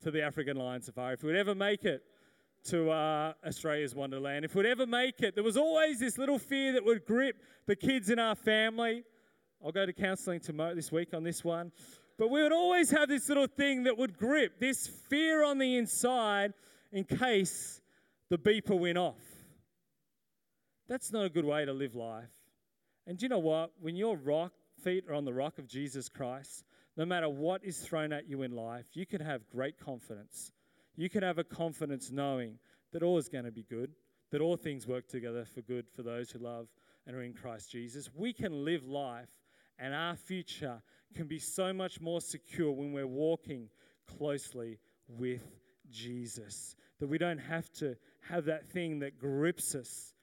to 0.03 0.11
the 0.11 0.23
African 0.23 0.57
Lion 0.57 0.83
Safari, 0.83 1.15
if 1.15 1.23
we'd 1.23 1.37
ever 1.37 1.55
make 1.55 1.85
it 1.85 2.03
to 2.65 2.91
uh, 2.91 3.35
Australia's 3.47 3.95
Wonderland, 3.95 4.45
if 4.45 4.57
we'd 4.57 4.67
ever 4.67 4.89
make 4.89 5.21
it. 5.21 5.37
There 5.37 5.45
was 5.45 5.57
always 5.57 6.01
this 6.01 6.19
little 6.19 6.41
fear 6.41 6.73
that 6.73 6.85
would 6.85 7.07
grip 7.07 7.37
the 7.69 7.77
kids 7.77 8.11
in 8.11 8.19
our 8.19 8.35
family. 8.35 9.05
I'll 9.65 9.71
go 9.71 9.87
to 9.87 9.93
counselling 9.93 10.41
tomorrow 10.41 10.75
this 10.75 10.91
week 10.91 11.15
on 11.15 11.23
this 11.23 11.45
one. 11.45 11.71
But 12.21 12.29
we 12.29 12.43
would 12.43 12.53
always 12.53 12.91
have 12.91 13.09
this 13.09 13.31
little 13.31 13.47
thing 13.47 13.85
that 13.85 13.97
would 13.97 14.19
grip 14.19 14.61
this 14.61 14.87
fear 15.09 15.43
on 15.43 15.57
the 15.57 15.79
inside 15.79 16.53
in 16.93 17.05
case 17.05 17.81
the 18.29 18.37
beeper 18.37 18.79
went 18.79 18.99
off. 18.99 19.23
That's 20.87 21.15
not 21.15 21.25
a 21.25 21.31
good 21.31 21.47
way 21.47 21.65
to 21.65 21.73
live 21.73 21.95
life. 21.95 22.29
And 23.07 23.17
do 23.17 23.25
you 23.25 23.31
know 23.31 23.39
what? 23.39 23.71
When 23.81 23.97
your 23.97 24.19
rock 24.19 24.53
feet 24.85 25.05
are 25.09 25.15
on 25.15 25.25
the 25.25 25.33
rock 25.33 25.59
of 25.59 25.67
Jesus 25.67 26.11
Christ, 26.11 26.65
no 26.95 27.07
matter 27.07 27.31
what 27.31 27.65
is 27.65 27.79
thrown 27.79 28.13
at 28.13 28.29
you 28.29 28.43
in 28.43 28.51
life, 28.51 28.85
you 28.93 29.07
can 29.07 29.23
have 29.23 29.49
great 29.49 29.81
confidence. 29.83 30.53
You 30.97 31.09
can 31.09 31.23
have 31.23 31.39
a 31.39 31.45
confidence 31.45 32.11
knowing 32.11 32.59
that 32.93 33.03
all 33.03 33.17
is 33.17 33.31
going 33.31 33.47
to 33.47 33.51
be 33.51 33.63
good, 33.63 33.93
that 34.31 34.43
all 34.43 34.59
things 34.59 34.87
work 34.87 35.09
together 35.09 35.47
for 35.47 35.63
good 35.63 35.87
for 35.97 36.03
those 36.03 36.31
who 36.31 36.41
love 36.41 36.69
and 37.07 37.17
are 37.17 37.23
in 37.23 37.33
Christ 37.33 37.71
Jesus. 37.71 38.11
We 38.15 38.35
can 38.35 38.63
live 38.63 38.85
life, 38.85 39.31
and 39.79 39.95
our 39.95 40.17
future 40.17 40.83
can 41.15 41.27
be 41.27 41.39
so 41.39 41.73
much 41.73 42.01
more 42.01 42.21
secure 42.21 42.71
when 42.71 42.93
we're 42.93 43.07
walking 43.07 43.69
closely 44.19 44.79
with 45.09 45.43
Jesus. 45.91 46.77
That 46.99 47.09
we 47.09 47.19
don't 47.19 47.39
have 47.39 47.73
to 47.75 47.97
have 48.29 48.45
that 48.47 48.69
thing 48.69 48.99
that 49.01 49.19
grips 49.19 49.75
us. 49.75 50.15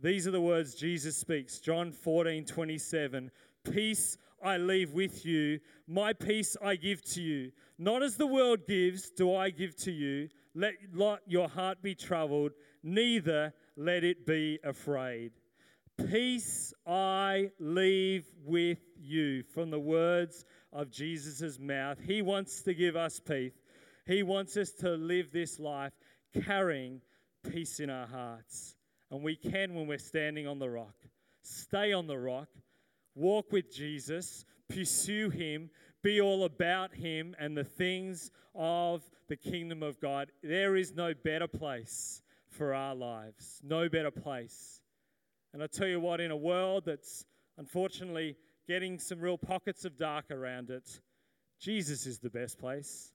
These 0.00 0.26
are 0.26 0.32
the 0.32 0.40
words 0.40 0.74
Jesus 0.74 1.16
speaks. 1.16 1.60
John 1.60 1.92
14, 1.92 2.44
27. 2.44 3.30
Peace 3.70 4.18
I 4.42 4.56
leave 4.56 4.92
with 4.92 5.24
you, 5.24 5.60
my 5.86 6.12
peace 6.12 6.56
I 6.60 6.74
give 6.74 7.02
to 7.12 7.22
you. 7.22 7.52
Not 7.78 8.02
as 8.02 8.16
the 8.16 8.26
world 8.26 8.66
gives, 8.66 9.10
do 9.10 9.34
I 9.34 9.50
give 9.50 9.76
to 9.76 9.92
you. 9.92 10.28
Let 10.54 10.74
not 10.92 11.20
your 11.26 11.48
heart 11.48 11.80
be 11.80 11.94
troubled, 11.94 12.52
neither 12.82 13.54
let 13.76 14.02
it 14.02 14.26
be 14.26 14.58
afraid. 14.64 15.32
Peace 16.10 16.72
I 16.86 17.50
leave 17.58 18.26
with 18.44 18.78
you. 19.00 19.42
From 19.42 19.70
the 19.70 19.80
words 19.80 20.44
of 20.72 20.90
Jesus' 20.90 21.58
mouth, 21.58 21.98
He 22.04 22.22
wants 22.22 22.62
to 22.62 22.74
give 22.74 22.96
us 22.96 23.20
peace. 23.20 23.52
He 24.06 24.22
wants 24.22 24.56
us 24.56 24.70
to 24.80 24.90
live 24.90 25.32
this 25.32 25.58
life 25.58 25.92
carrying 26.44 27.00
peace 27.48 27.80
in 27.80 27.90
our 27.90 28.06
hearts. 28.06 28.76
And 29.10 29.22
we 29.22 29.36
can 29.36 29.74
when 29.74 29.86
we're 29.86 29.98
standing 29.98 30.46
on 30.46 30.58
the 30.58 30.70
rock. 30.70 30.94
Stay 31.42 31.92
on 31.92 32.06
the 32.06 32.18
rock 32.18 32.48
walk 33.14 33.52
with 33.52 33.72
Jesus, 33.72 34.44
pursue 34.68 35.30
Him, 35.30 35.70
be 36.02 36.20
all 36.20 36.44
about 36.44 36.94
Him 36.94 37.34
and 37.38 37.56
the 37.56 37.64
things 37.64 38.30
of 38.54 39.08
the 39.28 39.36
kingdom 39.36 39.82
of 39.82 40.00
God. 40.00 40.30
There 40.42 40.76
is 40.76 40.94
no 40.94 41.14
better 41.14 41.48
place 41.48 42.22
for 42.48 42.74
our 42.74 42.94
lives, 42.94 43.60
no 43.62 43.88
better 43.88 44.10
place. 44.10 44.80
And 45.52 45.62
I 45.62 45.66
tell 45.66 45.86
you 45.86 46.00
what, 46.00 46.20
in 46.20 46.30
a 46.30 46.36
world 46.36 46.84
that's 46.86 47.24
unfortunately 47.58 48.36
getting 48.66 48.98
some 48.98 49.20
real 49.20 49.38
pockets 49.38 49.84
of 49.84 49.98
dark 49.98 50.30
around 50.30 50.70
it, 50.70 51.00
Jesus 51.60 52.06
is 52.06 52.18
the 52.18 52.30
best 52.30 52.58
place. 52.58 53.12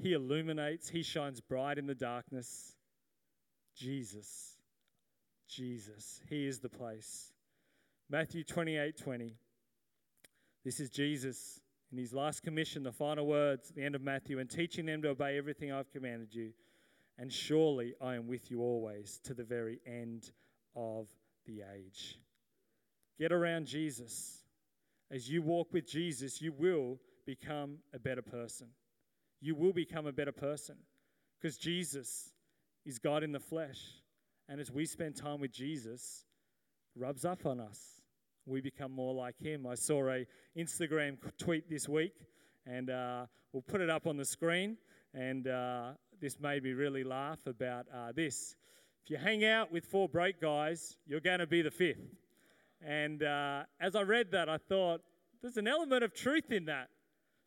He 0.00 0.12
illuminates, 0.12 0.88
He 0.88 1.02
shines 1.02 1.40
bright 1.40 1.78
in 1.78 1.86
the 1.86 1.94
darkness. 1.94 2.76
Jesus. 3.74 4.56
Jesus. 5.48 6.20
He 6.28 6.46
is 6.46 6.60
the 6.60 6.68
place. 6.68 7.32
Matthew 8.08 8.44
28 8.44 8.96
20. 8.96 9.36
This 10.64 10.80
is 10.80 10.90
Jesus 10.90 11.60
in 11.92 11.98
his 11.98 12.12
last 12.12 12.42
commission, 12.42 12.82
the 12.82 12.92
final 12.92 13.26
words 13.26 13.70
at 13.70 13.76
the 13.76 13.84
end 13.84 13.94
of 13.94 14.02
Matthew, 14.02 14.38
and 14.38 14.50
teaching 14.50 14.86
them 14.86 15.02
to 15.02 15.10
obey 15.10 15.38
everything 15.38 15.72
I've 15.72 15.90
commanded 15.92 16.34
you. 16.34 16.52
And 17.18 17.32
surely 17.32 17.94
I 18.00 18.16
am 18.16 18.26
with 18.26 18.50
you 18.50 18.60
always 18.60 19.20
to 19.24 19.34
the 19.34 19.44
very 19.44 19.80
end 19.86 20.30
of 20.74 21.08
the 21.46 21.62
age. 21.74 22.18
Get 23.18 23.32
around 23.32 23.66
Jesus. 23.66 24.42
As 25.10 25.28
you 25.30 25.42
walk 25.42 25.72
with 25.72 25.86
Jesus, 25.86 26.42
you 26.42 26.52
will 26.52 26.98
become 27.24 27.78
a 27.94 27.98
better 27.98 28.22
person. 28.22 28.68
You 29.40 29.54
will 29.54 29.72
become 29.72 30.06
a 30.06 30.12
better 30.12 30.32
person 30.32 30.76
because 31.40 31.56
Jesus 31.56 32.32
is 32.84 32.98
God 32.98 33.22
in 33.22 33.32
the 33.32 33.40
flesh. 33.40 33.80
And 34.48 34.60
as 34.60 34.70
we 34.70 34.86
spend 34.86 35.16
time 35.16 35.40
with 35.40 35.52
Jesus, 35.52 36.24
rubs 36.96 37.24
up 37.24 37.46
on 37.46 37.60
us 37.60 37.96
we 38.46 38.60
become 38.60 38.92
more 38.92 39.12
like 39.12 39.38
him. 39.38 39.66
I 39.66 39.74
saw 39.74 40.08
a 40.08 40.24
Instagram 40.56 41.18
tweet 41.36 41.68
this 41.68 41.88
week, 41.88 42.14
and 42.64 42.90
uh, 42.90 43.26
we'll 43.52 43.62
put 43.62 43.80
it 43.80 43.90
up 43.90 44.06
on 44.06 44.16
the 44.16 44.24
screen. 44.24 44.76
And 45.12 45.48
uh, 45.48 45.90
this 46.20 46.38
made 46.38 46.62
me 46.62 46.72
really 46.72 47.02
laugh 47.02 47.40
about 47.46 47.86
uh, 47.92 48.12
this. 48.14 48.54
If 49.06 49.10
you 49.10 49.18
hang 49.18 49.44
out 49.44 49.70
with 49.70 49.84
four 49.84 50.08
break 50.08 50.40
guys, 50.40 50.96
you're 51.06 51.20
going 51.20 51.38
to 51.38 51.46
be 51.46 51.62
the 51.62 51.70
fifth. 51.70 52.02
And 52.84 53.22
uh, 53.22 53.62
as 53.80 53.94
I 53.94 54.02
read 54.02 54.32
that, 54.32 54.48
I 54.48 54.58
thought 54.58 55.00
there's 55.40 55.56
an 55.56 55.68
element 55.68 56.02
of 56.02 56.12
truth 56.12 56.50
in 56.50 56.64
that. 56.64 56.88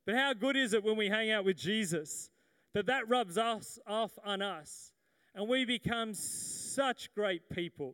But 0.06 0.16
how 0.16 0.34
good 0.34 0.56
is 0.56 0.72
it 0.72 0.86
when 0.86 0.96
we 0.96 1.10
hang 1.10 1.32
out 1.32 1.44
with 1.44 1.58
Jesus 1.58 2.30
that 2.74 2.86
that 2.86 3.10
rubs 3.10 3.38
us 3.38 3.78
off 3.86 4.18
on 4.24 4.42
us, 4.42 4.94
and 5.36 5.50
we 5.50 5.66
become 5.66 6.14
such 6.14 7.14
great 7.14 7.50
people 7.50 7.94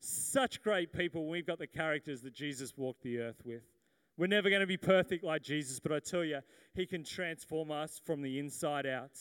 such 0.00 0.62
great 0.62 0.92
people 0.92 1.22
when 1.22 1.32
we've 1.32 1.46
got 1.46 1.58
the 1.58 1.66
characters 1.66 2.22
that 2.22 2.32
Jesus 2.32 2.72
walked 2.76 3.02
the 3.02 3.18
earth 3.18 3.42
with. 3.44 3.62
We're 4.16 4.28
never 4.28 4.48
going 4.48 4.60
to 4.60 4.66
be 4.66 4.76
perfect 4.76 5.24
like 5.24 5.42
Jesus, 5.42 5.80
but 5.80 5.92
I 5.92 5.98
tell 5.98 6.24
you, 6.24 6.40
He 6.74 6.86
can 6.86 7.04
transform 7.04 7.70
us 7.70 8.00
from 8.04 8.22
the 8.22 8.38
inside 8.38 8.86
out. 8.86 9.18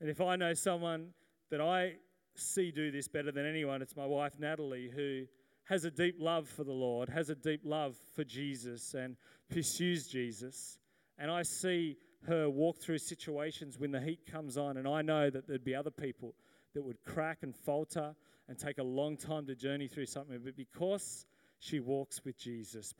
And 0.00 0.10
if 0.10 0.20
I 0.20 0.36
know 0.36 0.54
someone 0.54 1.10
that 1.50 1.60
I 1.60 1.96
see 2.34 2.70
do 2.70 2.90
this 2.90 3.08
better 3.08 3.32
than 3.32 3.46
anyone, 3.46 3.82
it's 3.82 3.96
my 3.96 4.06
wife 4.06 4.32
Natalie, 4.38 4.90
who 4.94 5.24
has 5.64 5.84
a 5.84 5.90
deep 5.90 6.16
love 6.18 6.48
for 6.48 6.64
the 6.64 6.72
Lord, 6.72 7.08
has 7.08 7.30
a 7.30 7.34
deep 7.34 7.62
love 7.64 7.96
for 8.14 8.24
Jesus, 8.24 8.94
and 8.94 9.16
pursues 9.50 10.06
Jesus. 10.06 10.78
And 11.18 11.30
I 11.30 11.42
see 11.42 11.96
her 12.26 12.48
walk 12.48 12.78
through 12.78 12.98
situations 12.98 13.78
when 13.78 13.92
the 13.92 14.00
heat 14.00 14.20
comes 14.30 14.56
on, 14.56 14.76
and 14.76 14.88
I 14.88 15.02
know 15.02 15.30
that 15.30 15.46
there'd 15.46 15.64
be 15.64 15.74
other 15.74 15.90
people 15.90 16.34
that 16.74 16.82
would 16.82 17.02
crack 17.04 17.38
and 17.42 17.54
falter 17.54 18.14
and 18.48 18.58
take 18.58 18.78
a 18.78 18.82
long 18.82 19.16
time 19.16 19.46
to 19.46 19.54
journey 19.54 19.88
through 19.88 20.06
something, 20.06 20.40
but 20.44 20.56
because 20.56 21.26
she 21.58 21.80
walks 21.80 22.24
with 22.24 22.38
Jesus, 22.38 22.92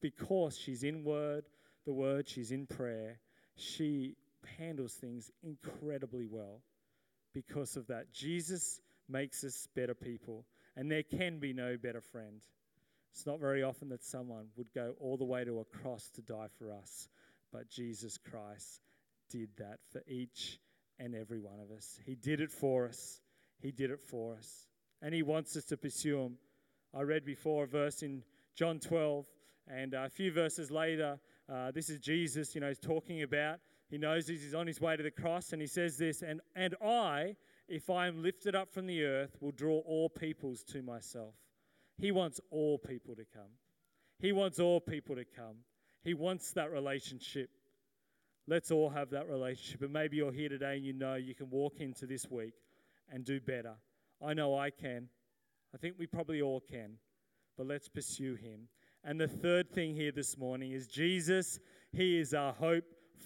because 0.00 0.58
she's 0.58 0.82
in 0.82 1.04
word, 1.04 1.44
the 1.86 1.92
word, 1.92 2.28
she's 2.28 2.50
in 2.50 2.66
prayer, 2.66 3.18
she 3.56 4.16
handles 4.58 4.94
things 4.94 5.30
incredibly 5.42 6.26
well 6.26 6.60
because 7.34 7.76
of 7.76 7.86
that. 7.88 8.12
Jesus 8.12 8.80
makes 9.08 9.44
us 9.44 9.68
better 9.74 9.94
people, 9.94 10.44
and 10.76 10.90
there 10.90 11.02
can 11.02 11.38
be 11.38 11.52
no 11.52 11.76
better 11.76 12.00
friend. 12.00 12.40
It's 13.12 13.26
not 13.26 13.40
very 13.40 13.62
often 13.62 13.88
that 13.88 14.04
someone 14.04 14.46
would 14.56 14.72
go 14.74 14.94
all 15.00 15.16
the 15.16 15.24
way 15.24 15.44
to 15.44 15.60
a 15.60 15.64
cross 15.64 16.08
to 16.14 16.22
die 16.22 16.48
for 16.58 16.72
us, 16.72 17.08
but 17.52 17.68
Jesus 17.68 18.18
Christ 18.18 18.80
did 19.30 19.48
that 19.58 19.78
for 19.92 20.02
each 20.06 20.58
and 20.98 21.14
every 21.14 21.40
one 21.40 21.58
of 21.60 21.76
us. 21.76 21.98
He 22.04 22.14
did 22.14 22.40
it 22.40 22.52
for 22.52 22.86
us. 22.86 23.20
He 23.60 23.72
did 23.72 23.90
it 23.90 24.00
for 24.00 24.34
us 24.34 24.66
and 25.02 25.14
He 25.14 25.22
wants 25.22 25.56
us 25.56 25.64
to 25.66 25.76
pursue 25.76 26.20
Him. 26.20 26.36
I 26.94 27.02
read 27.02 27.24
before 27.24 27.64
a 27.64 27.66
verse 27.66 28.02
in 28.02 28.22
John 28.56 28.80
12, 28.80 29.26
and 29.68 29.94
a 29.94 30.08
few 30.08 30.32
verses 30.32 30.70
later, 30.70 31.18
uh, 31.50 31.70
this 31.70 31.88
is 31.88 31.98
Jesus, 32.00 32.54
you 32.54 32.60
know, 32.60 32.74
talking 32.74 33.22
about, 33.22 33.60
he 33.90 33.98
knows 33.98 34.28
he's 34.28 34.54
on 34.54 34.66
his 34.66 34.80
way 34.80 34.96
to 34.96 35.02
the 35.02 35.10
cross, 35.10 35.52
and 35.52 35.60
he 35.60 35.66
says 35.66 35.98
this, 35.98 36.22
and, 36.22 36.40
and 36.54 36.74
I, 36.82 37.36
if 37.68 37.90
I 37.90 38.06
am 38.06 38.22
lifted 38.22 38.54
up 38.54 38.72
from 38.72 38.86
the 38.86 39.04
earth, 39.04 39.36
will 39.40 39.52
draw 39.52 39.80
all 39.80 40.08
peoples 40.08 40.62
to 40.64 40.82
myself. 40.82 41.34
He 41.98 42.12
wants 42.12 42.40
all 42.50 42.78
people 42.78 43.14
to 43.16 43.24
come. 43.24 43.50
He 44.18 44.32
wants 44.32 44.60
all 44.60 44.80
people 44.80 45.16
to 45.16 45.24
come. 45.24 45.56
He 46.02 46.14
wants 46.14 46.52
that 46.52 46.70
relationship. 46.70 47.50
Let's 48.46 48.70
all 48.70 48.90
have 48.90 49.10
that 49.10 49.28
relationship. 49.28 49.82
And 49.82 49.92
maybe 49.92 50.16
you're 50.16 50.32
here 50.32 50.48
today 50.48 50.76
and 50.76 50.84
you 50.84 50.92
know 50.92 51.14
you 51.14 51.34
can 51.34 51.50
walk 51.50 51.80
into 51.80 52.06
this 52.06 52.30
week 52.30 52.54
and 53.12 53.24
do 53.24 53.40
better 53.40 53.74
I 54.22 54.34
know 54.34 54.56
I 54.56 54.70
can. 54.70 55.08
I 55.74 55.78
think 55.78 55.94
we 55.98 56.06
probably 56.06 56.42
all 56.42 56.60
can. 56.60 56.98
but 57.56 57.66
let's 57.66 57.88
pursue 57.88 58.34
him. 58.34 58.68
And 59.02 59.18
the 59.18 59.28
third 59.28 59.70
thing 59.70 59.94
here 59.94 60.12
this 60.12 60.36
morning 60.36 60.72
is 60.72 60.86
Jesus, 60.86 61.58
he 61.92 62.18
is 62.18 62.34
our 62.34 62.52
hope 62.52 62.84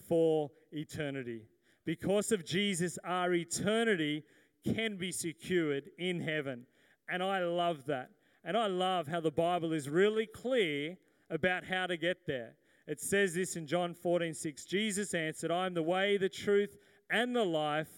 for 0.09 0.50
eternity. 0.72 1.42
Because 1.85 2.33
of 2.33 2.44
Jesus, 2.44 2.98
our 3.04 3.35
eternity 3.35 4.24
can 4.64 4.96
be 4.96 5.12
secured 5.12 5.90
in 5.98 6.20
heaven. 6.20 6.66
And 7.09 7.22
I 7.22 7.44
love 7.44 7.85
that. 7.87 8.11
And 8.44 8.57
I 8.57 8.66
love 8.66 9.07
how 9.07 9.20
the 9.20 9.30
Bible 9.30 9.72
is 9.72 9.88
really 9.88 10.26
clear 10.26 10.96
about 11.30 11.64
how 11.64 11.87
to 11.87 11.96
get 11.96 12.26
there. 12.26 12.54
It 12.87 13.00
says 13.00 13.35
this 13.35 13.57
in 13.57 13.66
John 13.66 13.94
14 13.94 14.35
6. 14.35 14.64
Jesus 14.66 15.14
answered, 15.14 15.50
I 15.50 15.66
am 15.66 15.74
the 15.74 15.83
way, 15.83 16.16
the 16.16 16.28
truth, 16.28 16.76
and 17.11 17.35
the 17.35 17.44
life. 17.44 17.88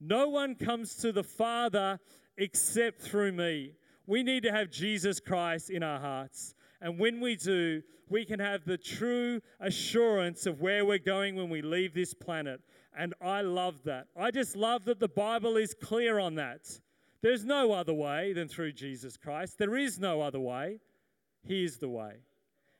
No 0.00 0.28
one 0.28 0.54
comes 0.54 0.94
to 0.96 1.10
the 1.10 1.24
Father 1.24 1.98
except 2.36 3.00
through 3.00 3.32
me. 3.32 3.72
We 4.06 4.22
need 4.22 4.44
to 4.44 4.52
have 4.52 4.70
Jesus 4.70 5.18
Christ 5.18 5.70
in 5.70 5.82
our 5.82 5.98
hearts. 5.98 6.54
And 6.80 6.98
when 6.98 7.20
we 7.20 7.36
do, 7.36 7.82
we 8.08 8.24
can 8.24 8.40
have 8.40 8.64
the 8.64 8.78
true 8.78 9.40
assurance 9.60 10.46
of 10.46 10.60
where 10.60 10.84
we're 10.84 10.98
going 10.98 11.36
when 11.36 11.48
we 11.48 11.62
leave 11.62 11.94
this 11.94 12.14
planet. 12.14 12.60
And 12.96 13.14
I 13.20 13.42
love 13.42 13.82
that. 13.84 14.06
I 14.16 14.30
just 14.30 14.56
love 14.56 14.84
that 14.86 15.00
the 15.00 15.08
Bible 15.08 15.56
is 15.56 15.74
clear 15.74 16.18
on 16.18 16.36
that. 16.36 16.80
There's 17.22 17.44
no 17.44 17.72
other 17.72 17.94
way 17.94 18.32
than 18.32 18.48
through 18.48 18.72
Jesus 18.72 19.16
Christ. 19.16 19.58
There 19.58 19.76
is 19.76 19.98
no 19.98 20.20
other 20.20 20.40
way. 20.40 20.80
He 21.42 21.64
is 21.64 21.78
the 21.78 21.88
way. 21.88 22.20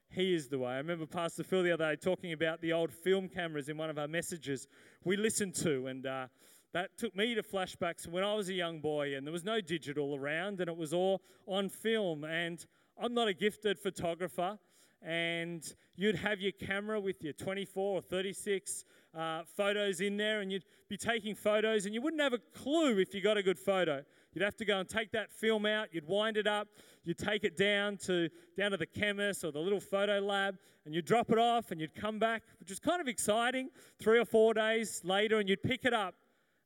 He 0.09 0.35
is 0.35 0.49
the 0.49 0.59
way. 0.59 0.73
I 0.73 0.77
remember 0.79 1.07
Pastor 1.07 1.43
Phil 1.43 1.63
the 1.63 1.73
other 1.73 1.91
day 1.91 1.97
talking 1.97 2.33
about 2.33 2.61
the 2.61 2.73
old 2.73 2.93
film 2.93 3.29
cameras 3.29 3.69
in 3.69 3.77
one 3.77 3.91
of 3.91 3.99
our 3.99 4.09
messages 4.09 4.69
we 5.05 5.17
listened 5.17 5.55
to, 5.57 5.89
and 5.89 6.07
uh, 6.07 6.27
that 6.73 6.97
took 6.99 7.17
me 7.17 7.35
to 7.35 7.43
flashbacks 7.43 8.07
when 8.07 8.23
I 8.23 8.35
was 8.35 8.49
a 8.49 8.53
young 8.53 8.81
boy 8.81 9.17
and 9.17 9.27
there 9.27 9.33
was 9.33 9.45
no 9.45 9.61
digital 9.61 10.15
around 10.15 10.61
and 10.61 10.69
it 10.69 10.77
was 10.77 10.93
all 10.93 11.23
on 11.47 11.69
film. 11.69 12.25
And 12.25 12.65
I'm 13.01 13.15
not 13.15 13.29
a 13.29 13.35
gifted 13.35 13.79
photographer, 13.79 14.59
and 15.03 15.65
you'd 15.97 16.17
have 16.17 16.41
your 16.41 16.53
camera 16.53 17.01
with 17.01 17.23
your 17.23 17.33
24 17.33 17.99
or 17.99 18.01
36 18.01 18.85
uh, 19.17 19.43
photos 19.57 20.01
in 20.01 20.17
there, 20.17 20.41
and 20.41 20.51
you'd 20.53 20.65
be 20.89 20.97
taking 20.97 21.35
photos, 21.35 21.87
and 21.87 21.95
you 21.95 22.03
wouldn't 22.03 22.23
have 22.23 22.33
a 22.33 22.39
clue 22.55 22.99
if 22.99 23.15
you 23.15 23.21
got 23.21 23.37
a 23.37 23.43
good 23.43 23.59
photo. 23.59 24.03
You'd 24.33 24.45
have 24.45 24.57
to 24.57 24.65
go 24.65 24.79
and 24.79 24.89
take 24.89 25.13
that 25.13 25.33
film 25.33 25.65
out, 25.65 25.89
you'd 25.93 26.07
wind 26.07 26.37
it 26.37 26.47
up, 26.47 26.69
you'd 27.05 27.19
take 27.19 27.45
it 27.45 27.57
down 27.57 27.97
to 28.07 28.29
down 28.57 28.73
to 28.73 28.77
the 28.77 28.87
chemist 28.87 29.45
or 29.45 29.53
the 29.53 29.59
little 29.59 29.81
photo 29.81 30.19
lab, 30.21 30.57
and 30.85 30.95
you'd 30.95 31.07
drop 31.07 31.31
it 31.31 31.39
off, 31.39 31.71
and 31.71 31.81
you'd 31.81 31.95
come 31.95 32.19
back, 32.19 32.43
which 32.61 32.69
was 32.69 32.79
kind 32.79 33.01
of 33.01 33.09
exciting. 33.09 33.71
Three 33.99 34.19
or 34.19 34.27
four 34.27 34.55
days 34.55 35.01
later, 35.05 35.39
and 35.39 35.49
you'd 35.49 35.63
pick 35.63 35.85
it 35.85 35.95
up, 35.95 36.15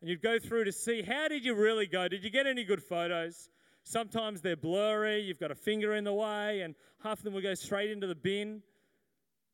and 0.01 0.11
you'd 0.11 0.23
go 0.23 0.39
through 0.39 0.65
to 0.65 0.73
see 0.73 1.03
how 1.03 1.29
did 1.29 1.45
you 1.45 1.55
really 1.55 1.87
go? 1.87 2.09
Did 2.09 2.25
you 2.25 2.31
get 2.31 2.47
any 2.47 2.65
good 2.65 2.83
photos? 2.83 3.49
Sometimes 3.91 4.41
they're 4.41 4.55
blurry, 4.55 5.19
you've 5.19 5.41
got 5.41 5.51
a 5.51 5.55
finger 5.57 5.95
in 5.95 6.05
the 6.05 6.13
way, 6.13 6.61
and 6.61 6.77
half 7.03 7.19
of 7.19 7.25
them 7.25 7.35
will 7.35 7.43
go 7.43 7.55
straight 7.55 7.91
into 7.91 8.07
the 8.07 8.15
bin. 8.15 8.63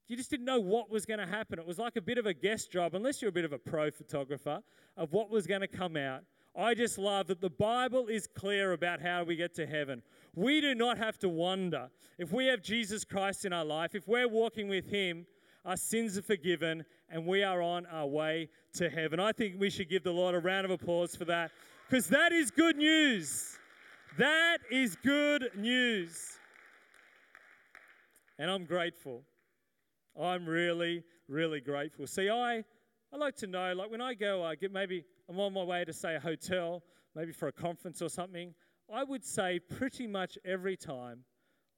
You 0.08 0.16
just 0.18 0.28
didn't 0.28 0.44
know 0.44 0.60
what 0.60 0.90
was 0.90 1.06
going 1.06 1.20
to 1.20 1.26
happen. 1.26 1.58
It 1.58 1.66
was 1.66 1.78
like 1.78 1.96
a 1.96 2.02
bit 2.02 2.18
of 2.18 2.26
a 2.26 2.34
guest 2.34 2.70
job, 2.70 2.94
unless 2.94 3.22
you're 3.22 3.30
a 3.30 3.32
bit 3.32 3.46
of 3.46 3.54
a 3.54 3.58
pro 3.58 3.90
photographer, 3.90 4.60
of 4.98 5.14
what 5.14 5.30
was 5.30 5.46
going 5.46 5.62
to 5.62 5.66
come 5.66 5.96
out. 5.96 6.20
I 6.54 6.74
just 6.74 6.98
love 6.98 7.28
that 7.28 7.40
the 7.40 7.48
Bible 7.48 8.08
is 8.08 8.26
clear 8.26 8.74
about 8.74 9.00
how 9.00 9.24
we 9.24 9.36
get 9.36 9.54
to 9.54 9.66
heaven. 9.66 10.02
We 10.34 10.60
do 10.60 10.74
not 10.74 10.98
have 10.98 11.18
to 11.20 11.30
wonder. 11.30 11.88
If 12.18 12.30
we 12.30 12.44
have 12.48 12.60
Jesus 12.60 13.06
Christ 13.06 13.46
in 13.46 13.54
our 13.54 13.64
life, 13.64 13.94
if 13.94 14.06
we're 14.06 14.28
walking 14.28 14.68
with 14.68 14.86
Him, 14.86 15.24
our 15.64 15.78
sins 15.78 16.18
are 16.18 16.22
forgiven 16.22 16.84
and 17.08 17.24
we 17.24 17.42
are 17.42 17.62
on 17.62 17.86
our 17.86 18.06
way 18.06 18.50
to 18.74 18.90
heaven. 18.90 19.18
I 19.18 19.32
think 19.32 19.54
we 19.58 19.70
should 19.70 19.88
give 19.88 20.02
the 20.02 20.12
Lord 20.12 20.34
a 20.34 20.40
round 20.40 20.66
of 20.66 20.72
applause 20.72 21.16
for 21.16 21.24
that 21.24 21.52
because 21.88 22.06
that 22.08 22.32
is 22.32 22.50
good 22.50 22.76
news. 22.76 23.56
That 24.18 24.58
is 24.70 24.96
good 25.04 25.50
news. 25.54 26.38
And 28.38 28.50
I'm 28.50 28.64
grateful. 28.64 29.22
I'm 30.18 30.46
really, 30.46 31.02
really 31.28 31.60
grateful. 31.60 32.06
See, 32.06 32.30
I, 32.30 32.64
I 33.12 33.16
like 33.18 33.36
to 33.36 33.46
know, 33.46 33.74
like 33.74 33.90
when 33.90 34.00
I 34.00 34.14
go, 34.14 34.42
I 34.42 34.54
get 34.54 34.72
maybe 34.72 35.04
I'm 35.28 35.38
on 35.38 35.52
my 35.52 35.62
way 35.62 35.84
to 35.84 35.92
say 35.92 36.14
a 36.14 36.20
hotel, 36.20 36.82
maybe 37.14 37.32
for 37.32 37.48
a 37.48 37.52
conference 37.52 38.00
or 38.00 38.08
something. 38.08 38.54
I 38.90 39.04
would 39.04 39.24
say 39.24 39.58
pretty 39.58 40.06
much 40.06 40.38
every 40.46 40.78
time 40.78 41.24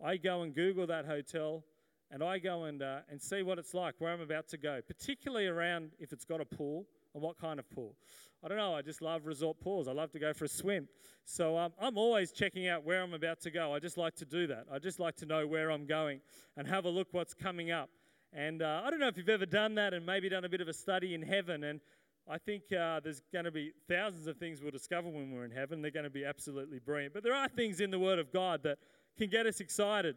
I 0.05 0.17
go 0.17 0.43
and 0.43 0.55
Google 0.55 0.87
that 0.87 1.07
hotel 1.07 1.65
and 2.13 2.23
I 2.23 2.39
go 2.39 2.65
and, 2.65 2.83
uh, 2.83 3.01
and 3.11 3.21
see 3.21 3.43
what 3.43 3.59
it's 3.59 3.75
like, 3.75 3.97
where 3.99 4.13
I'm 4.13 4.21
about 4.21 4.47
to 4.51 4.59
go, 4.59 4.81
particularly 4.87 5.49
around 5.49 5.91
if 5.99 6.13
it's 6.13 6.25
got 6.25 6.41
a 6.41 6.45
pool 6.45 6.87
and 7.15 7.23
what 7.23 7.39
kind 7.39 7.59
of 7.59 7.69
pool. 7.71 7.95
I 8.43 8.49
don't 8.49 8.59
know, 8.59 8.75
I 8.75 8.83
just 8.83 9.03
love 9.03 9.27
resort 9.27 9.61
pools. 9.61 9.89
I 9.89 9.93
love 9.93 10.13
to 10.13 10.19
go 10.19 10.33
for 10.33 10.45
a 10.45 10.49
swim. 10.49 10.89
So 11.25 11.59
um, 11.59 11.73
I'm 11.81 11.99
always 11.99 12.31
checking 12.31 12.69
out 12.69 12.85
where 12.85 13.03
I'm 13.03 13.15
about 13.15 13.41
to 13.41 13.51
go. 13.51 13.75
I 13.75 13.81
just 13.81 13.97
like 13.97 14.15
to 14.17 14.25
do 14.25 14.47
that. 14.47 14.67
I 14.73 14.79
just 14.79 15.01
like 15.01 15.17
to 15.17 15.27
know 15.27 15.47
where 15.47 15.71
I'm 15.71 15.87
going 15.87 16.21
and 16.57 16.67
have 16.69 16.85
a 16.85 16.89
look 16.89 17.09
what's 17.13 17.35
coming 17.35 17.71
up. 17.71 17.91
And 18.33 18.63
uh, 18.63 18.83
I 18.85 18.91
don't 18.91 19.01
know 19.01 19.09
if 19.09 19.17
you've 19.17 19.29
ever 19.29 19.47
done 19.47 19.75
that 19.77 19.95
and 19.95 20.05
maybe 20.07 20.29
done 20.29 20.45
a 20.45 20.49
bit 20.49 20.61
of 20.61 20.69
a 20.69 20.73
study 20.73 21.15
in 21.15 21.23
heaven. 21.23 21.65
And 21.65 21.81
I 22.29 22.39
think 22.39 22.65
uh, 22.73 23.01
there's 23.01 23.23
going 23.33 23.47
to 23.47 23.51
be 23.51 23.73
thousands 23.89 24.27
of 24.27 24.37
things 24.37 24.61
we'll 24.61 24.71
discover 24.71 25.09
when 25.09 25.33
we're 25.33 25.45
in 25.45 25.51
heaven. 25.51 25.83
They're 25.83 25.91
going 25.91 26.05
to 26.05 26.11
be 26.11 26.25
absolutely 26.25 26.79
brilliant. 26.79 27.15
But 27.15 27.25
there 27.25 27.35
are 27.35 27.49
things 27.49 27.81
in 27.81 27.91
the 27.91 27.99
Word 27.99 28.19
of 28.19 28.33
God 28.33 28.63
that 28.65 28.79
can 29.17 29.31
get 29.31 29.47
us 29.47 29.61
excited 29.61 30.15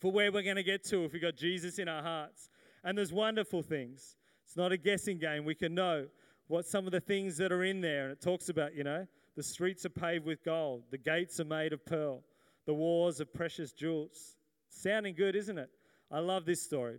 for 0.00 0.12
where 0.12 0.30
we're 0.30 0.42
going 0.42 0.56
to 0.56 0.62
get 0.62 0.84
to 0.84 1.04
if 1.04 1.12
we've 1.12 1.22
got 1.22 1.34
Jesus 1.34 1.78
in 1.78 1.88
our 1.88 2.02
hearts. 2.02 2.50
And 2.84 2.96
there's 2.96 3.12
wonderful 3.12 3.62
things. 3.62 4.16
It's 4.44 4.56
not 4.56 4.72
a 4.72 4.76
guessing 4.76 5.18
game. 5.18 5.44
We 5.44 5.54
can 5.54 5.74
know 5.74 6.06
what 6.48 6.66
some 6.66 6.86
of 6.86 6.92
the 6.92 7.00
things 7.00 7.36
that 7.38 7.52
are 7.52 7.64
in 7.64 7.80
there. 7.80 8.04
And 8.04 8.12
it 8.12 8.20
talks 8.20 8.48
about, 8.48 8.74
you 8.74 8.84
know, 8.84 9.06
the 9.36 9.42
streets 9.42 9.84
are 9.84 9.90
paved 9.90 10.24
with 10.24 10.44
gold, 10.44 10.84
the 10.90 10.98
gates 10.98 11.40
are 11.40 11.44
made 11.44 11.72
of 11.72 11.84
pearl, 11.84 12.22
the 12.66 12.74
walls 12.74 13.20
of 13.20 13.32
precious 13.32 13.72
jewels. 13.72 14.36
Sounding 14.68 15.14
good, 15.14 15.34
isn't 15.34 15.58
it? 15.58 15.70
I 16.10 16.20
love 16.20 16.44
this 16.44 16.62
story. 16.62 16.98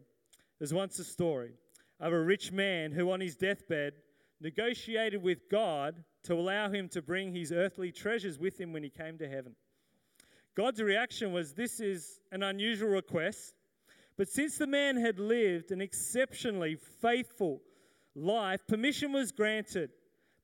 There's 0.59 0.73
once 0.73 0.99
a 0.99 1.03
story 1.03 1.53
of 1.99 2.11
a 2.11 2.19
rich 2.19 2.51
man 2.51 2.91
who, 2.91 3.11
on 3.11 3.21
his 3.21 3.35
deathbed, 3.35 3.93
negotiated 4.41 5.21
with 5.21 5.49
God 5.49 6.03
to 6.23 6.33
allow 6.33 6.69
him 6.69 6.89
to 6.89 7.01
bring 7.01 7.33
his 7.33 7.51
earthly 7.51 7.91
treasures 7.91 8.37
with 8.37 8.59
him 8.59 8.73
when 8.73 8.83
he 8.83 8.89
came 8.89 9.17
to 9.17 9.29
heaven. 9.29 9.55
God's 10.55 10.81
reaction 10.81 11.33
was 11.33 11.53
this 11.53 11.79
is 11.79 12.19
an 12.31 12.43
unusual 12.43 12.89
request, 12.89 13.54
but 14.17 14.29
since 14.29 14.57
the 14.57 14.67
man 14.67 14.97
had 14.97 15.19
lived 15.19 15.71
an 15.71 15.81
exceptionally 15.81 16.75
faithful 17.01 17.61
life, 18.15 18.61
permission 18.67 19.11
was 19.11 19.31
granted, 19.31 19.91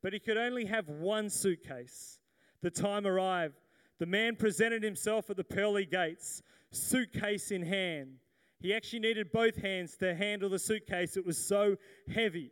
but 0.01 0.13
he 0.13 0.19
could 0.19 0.37
only 0.37 0.65
have 0.65 0.89
one 0.89 1.29
suitcase. 1.29 2.19
The 2.61 2.71
time 2.71 3.07
arrived. 3.07 3.55
The 3.99 4.05
man 4.05 4.35
presented 4.35 4.83
himself 4.83 5.29
at 5.29 5.37
the 5.37 5.43
pearly 5.43 5.85
gates, 5.85 6.41
suitcase 6.71 7.51
in 7.51 7.63
hand. 7.63 8.15
He 8.59 8.73
actually 8.73 8.99
needed 8.99 9.31
both 9.31 9.55
hands 9.55 9.95
to 9.97 10.13
handle 10.13 10.49
the 10.49 10.59
suitcase, 10.59 11.17
it 11.17 11.25
was 11.25 11.37
so 11.37 11.77
heavy 12.13 12.51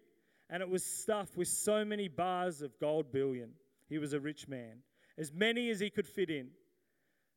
and 0.49 0.63
it 0.63 0.69
was 0.69 0.83
stuffed 0.83 1.37
with 1.37 1.47
so 1.47 1.85
many 1.85 2.07
bars 2.07 2.61
of 2.61 2.79
gold 2.79 3.11
bullion. 3.11 3.51
He 3.87 3.97
was 3.97 4.13
a 4.13 4.19
rich 4.19 4.47
man, 4.47 4.79
as 5.17 5.31
many 5.31 5.69
as 5.69 5.79
he 5.79 5.89
could 5.89 6.07
fit 6.07 6.29
in. 6.29 6.49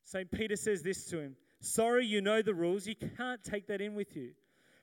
St. 0.05 0.31
Peter 0.31 0.57
says 0.57 0.83
this 0.83 1.05
to 1.07 1.18
him 1.18 1.37
Sorry, 1.62 2.05
you 2.05 2.20
know 2.20 2.42
the 2.42 2.55
rules. 2.55 2.87
You 2.87 2.96
can't 3.16 3.42
take 3.42 3.68
that 3.68 3.81
in 3.81 3.94
with 3.94 4.16
you. 4.16 4.33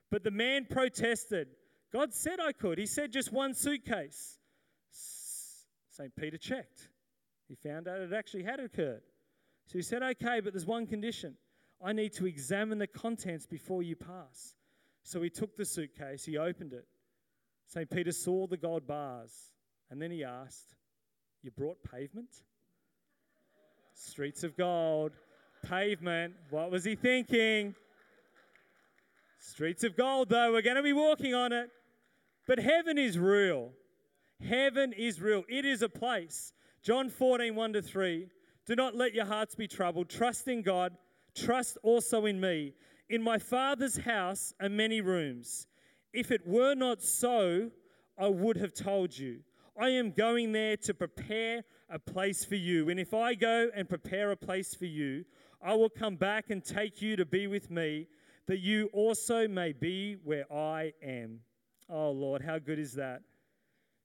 But 0.10 0.24
the 0.24 0.32
man 0.32 0.66
protested. 0.70 1.50
God 1.92 2.14
said 2.14 2.40
I 2.40 2.54
could. 2.54 2.78
He 2.78 2.86
said 2.86 3.12
just 3.12 3.32
one 3.32 3.54
suitcase. 3.54 4.40
St. 5.90 6.16
Peter 6.16 6.38
checked. 6.38 6.90
He 7.48 7.56
found 7.56 7.88
out 7.88 8.00
it 8.00 8.14
actually 8.14 8.44
had 8.44 8.60
occurred. 8.60 9.02
So 9.68 9.78
he 9.78 9.82
said, 9.82 10.02
Okay, 10.02 10.40
but 10.40 10.54
there's 10.54 10.66
one 10.66 10.88
condition. 10.88 11.36
I 11.84 11.94
need 11.94 12.14
to 12.14 12.26
examine 12.26 12.78
the 12.78 12.88
contents 12.88 13.46
before 13.46 13.84
you 13.84 13.96
pass. 13.96 14.56
So 15.04 15.22
he 15.22 15.30
took 15.30 15.58
the 15.58 15.66
suitcase, 15.66 16.26
he 16.26 16.38
opened 16.38 16.74
it, 16.74 16.86
St. 17.70 17.90
Peter 17.90 18.12
saw 18.12 18.48
the 18.48 18.58
gold 18.58 18.88
bars 18.88 19.52
and 19.92 20.02
then 20.02 20.10
he 20.10 20.24
asked, 20.24 20.76
You 21.44 21.52
brought 21.52 21.78
pavement? 21.84 22.30
Streets 23.94 24.44
of 24.44 24.58
gold, 24.58 25.12
pavement. 25.64 26.34
What 26.50 26.72
was 26.72 26.84
he 26.84 26.96
thinking? 26.96 27.76
Streets 29.40 29.84
of 29.84 29.96
gold, 29.96 30.30
though, 30.30 30.52
we're 30.52 30.62
going 30.62 30.76
to 30.76 30.84
be 30.84 30.94
walking 30.94 31.34
on 31.34 31.54
it. 31.54 31.70
But 32.48 32.60
heaven 32.60 32.98
is 32.98 33.18
real. 33.18 33.72
Heaven 34.42 34.94
is 34.94 35.22
real. 35.22 35.44
It 35.48 35.66
is 35.66 35.82
a 35.82 35.90
place. 35.90 36.54
John 36.82 37.10
14, 37.10 37.56
1 37.56 37.74
to 37.74 37.82
3. 37.82 38.28
Do 38.66 38.76
not 38.76 38.96
let 38.96 39.14
your 39.14 39.26
hearts 39.26 39.56
be 39.56 39.68
troubled. 39.68 40.10
Trust 40.10 40.48
in 40.48 40.62
God. 40.62 40.94
Trust 41.36 41.78
also 41.84 42.26
in 42.26 42.40
me. 42.40 42.74
In 43.10 43.22
my 43.22 43.38
Father's 43.38 43.98
house 43.98 44.54
are 44.62 44.70
many 44.70 45.02
rooms. 45.02 45.68
If 46.14 46.32
it 46.32 46.48
were 46.48 46.76
not 46.76 47.02
so, 47.02 47.72
I 48.18 48.28
would 48.28 48.58
have 48.58 48.74
told 48.74 49.18
you. 49.18 49.40
I 49.80 49.90
am 49.90 50.12
going 50.12 50.52
there 50.52 50.78
to 50.78 50.94
prepare 50.94 51.64
a 51.90 51.98
place 51.98 52.44
for 52.44 52.56
you. 52.56 52.90
And 52.90 53.00
if 53.00 53.14
I 53.14 53.34
go 53.34 53.70
and 53.76 53.88
prepare 53.88 54.32
a 54.32 54.38
place 54.38 54.76
for 54.76 54.86
you, 54.86 55.26
I 55.62 55.74
will 55.74 55.90
come 55.90 56.16
back 56.16 56.50
and 56.50 56.64
take 56.64 57.02
you 57.02 57.16
to 57.16 57.26
be 57.26 57.48
with 57.48 57.70
me, 57.70 58.08
that 58.48 58.60
you 58.60 58.90
also 58.94 59.48
may 59.48 59.74
be 59.74 60.16
where 60.24 60.52
I 60.52 60.94
am. 61.04 61.42
Oh, 61.90 62.12
Lord, 62.12 62.42
how 62.42 62.60
good 62.60 62.80
is 62.80 62.94
that? 62.94 63.22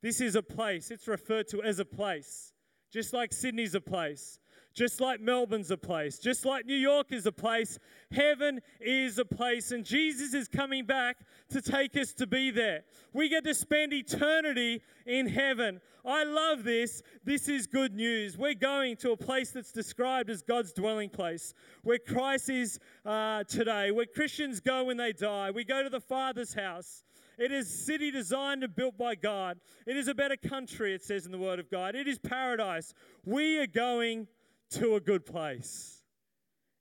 This 0.02 0.20
is 0.20 0.34
a 0.34 0.42
place, 0.42 0.90
it's 0.90 1.08
referred 1.08 1.48
to 1.48 1.62
as 1.62 1.78
a 1.78 1.84
place, 1.84 2.52
just 2.92 3.12
like 3.12 3.32
Sydney's 3.32 3.74
a 3.74 3.80
place. 3.80 4.38
Just 4.74 5.00
like 5.00 5.20
Melbourne's 5.20 5.70
a 5.70 5.76
place, 5.76 6.18
just 6.18 6.44
like 6.44 6.66
New 6.66 6.74
York 6.74 7.12
is 7.12 7.26
a 7.26 7.32
place, 7.32 7.78
heaven 8.10 8.60
is 8.80 9.18
a 9.18 9.24
place, 9.24 9.70
and 9.70 9.84
Jesus 9.84 10.34
is 10.34 10.48
coming 10.48 10.84
back 10.84 11.18
to 11.50 11.62
take 11.62 11.96
us 11.96 12.12
to 12.14 12.26
be 12.26 12.50
there. 12.50 12.82
We 13.12 13.28
get 13.28 13.44
to 13.44 13.54
spend 13.54 13.92
eternity 13.92 14.82
in 15.06 15.28
heaven. 15.28 15.80
I 16.04 16.24
love 16.24 16.64
this. 16.64 17.02
This 17.22 17.48
is 17.48 17.68
good 17.68 17.94
news. 17.94 18.37
We're 18.37 18.54
going 18.54 18.96
to 18.96 19.12
a 19.12 19.16
place 19.16 19.52
that's 19.52 19.70
described 19.70 20.28
as 20.28 20.42
God's 20.42 20.72
dwelling 20.72 21.08
place, 21.08 21.54
where 21.84 21.98
Christ 21.98 22.50
is 22.50 22.80
uh, 23.06 23.44
today, 23.44 23.92
where 23.92 24.06
Christians 24.06 24.58
go 24.58 24.82
when 24.82 24.96
they 24.96 25.12
die. 25.12 25.52
We 25.52 25.62
go 25.62 25.84
to 25.84 25.88
the 25.88 26.00
Father's 26.00 26.52
house. 26.52 27.04
It 27.38 27.52
is 27.52 27.68
a 27.68 27.76
city 27.76 28.10
designed 28.10 28.64
and 28.64 28.74
built 28.74 28.98
by 28.98 29.14
God. 29.14 29.58
It 29.87 29.96
is 29.96 30.08
a 30.08 30.14
better 30.14 30.37
country, 30.37 30.94
it 30.94 31.04
says 31.04 31.26
in 31.26 31.32
the 31.32 31.38
Word 31.38 31.60
of 31.60 31.70
God. 31.70 31.94
It 31.94 32.08
is 32.08 32.18
paradise. 32.18 32.92
We 33.24 33.58
are 33.58 33.66
going 33.66 34.26
to 34.70 34.96
a 34.96 35.00
good 35.00 35.24
place 35.27 36.03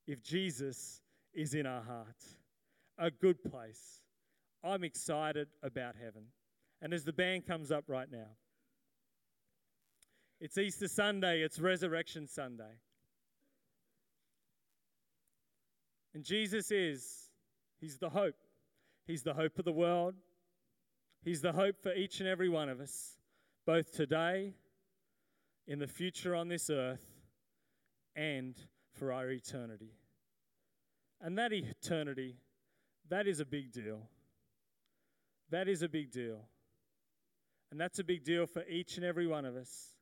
if 0.08 0.22
Jesus 0.22 1.02
is 1.34 1.54
in 1.54 1.66
our 1.66 1.82
heart. 1.82 2.24
A 2.98 3.10
good 3.10 3.44
place. 3.44 4.02
I'm 4.64 4.84
excited 4.84 5.48
about 5.62 5.96
heaven. 6.02 6.26
And 6.82 6.94
as 6.94 7.04
the 7.04 7.14
band 7.14 7.46
comes 7.46 7.72
up 7.72 7.86
right 7.88 8.10
now, 8.12 8.30
it's 10.40 10.58
Easter 10.58 10.88
Sunday, 10.88 11.42
it's 11.42 11.60
Resurrection 11.60 12.28
Sunday. 12.28 12.80
And 16.14 16.24
Jesus 16.24 16.72
is, 16.72 17.30
He's 17.80 17.98
the 17.98 18.10
hope. 18.10 18.36
He's 19.08 19.24
the 19.24 19.34
hope 19.34 19.58
of 19.60 19.66
the 19.66 19.72
world. 19.72 20.16
He's 21.24 21.42
the 21.42 21.54
hope 21.54 21.82
for 21.82 21.94
each 21.94 22.20
and 22.20 22.28
every 22.28 22.50
one 22.50 22.70
of 22.70 22.80
us, 22.80 23.18
both 23.66 23.92
today, 23.92 24.54
in 25.68 25.80
the 25.80 25.88
future 25.88 26.36
on 26.36 26.50
this 26.50 26.70
earth, 26.70 27.13
and 28.16 28.56
for 28.94 29.12
our 29.12 29.30
eternity. 29.30 29.94
And 31.22 31.38
that 31.38 31.54
eternity, 31.54 32.36
that 33.10 33.28
is 33.28 33.40
a 33.40 33.46
big 33.46 33.72
deal. 33.72 34.02
That 35.50 35.68
is 35.68 35.82
a 35.82 35.90
big 35.90 36.12
deal. 36.12 36.42
And 37.72 37.80
that's 37.80 38.00
a 38.00 38.04
big 38.04 38.24
deal 38.24 38.46
for 38.46 38.64
each 38.68 38.98
and 38.98 39.06
every 39.06 39.28
one 39.28 39.46
of 39.46 39.56
us. 39.56 39.94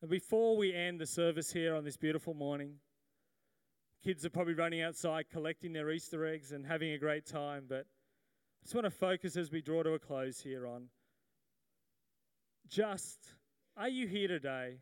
And 0.00 0.10
before 0.10 0.56
we 0.56 0.74
end 0.74 1.00
the 1.00 1.06
service 1.06 1.52
here 1.52 1.74
on 1.74 1.84
this 1.84 1.96
beautiful 1.96 2.34
morning, 2.34 2.74
kids 4.04 4.26
are 4.26 4.30
probably 4.30 4.54
running 4.54 4.82
outside 4.82 5.26
collecting 5.30 5.72
their 5.72 5.90
Easter 5.90 6.26
eggs 6.26 6.52
and 6.52 6.66
having 6.66 6.92
a 6.92 6.98
great 6.98 7.24
time, 7.24 7.64
but 7.68 7.86
I 7.86 8.64
just 8.64 8.74
want 8.74 8.84
to 8.84 8.90
focus 8.90 9.36
as 9.36 9.50
we 9.50 9.62
draw 9.62 9.82
to 9.82 9.94
a 9.94 9.98
close 9.98 10.40
here 10.40 10.66
on 10.66 10.88
just 12.72 13.18
are 13.76 13.88
you 13.88 14.06
here 14.06 14.28
today 14.28 14.78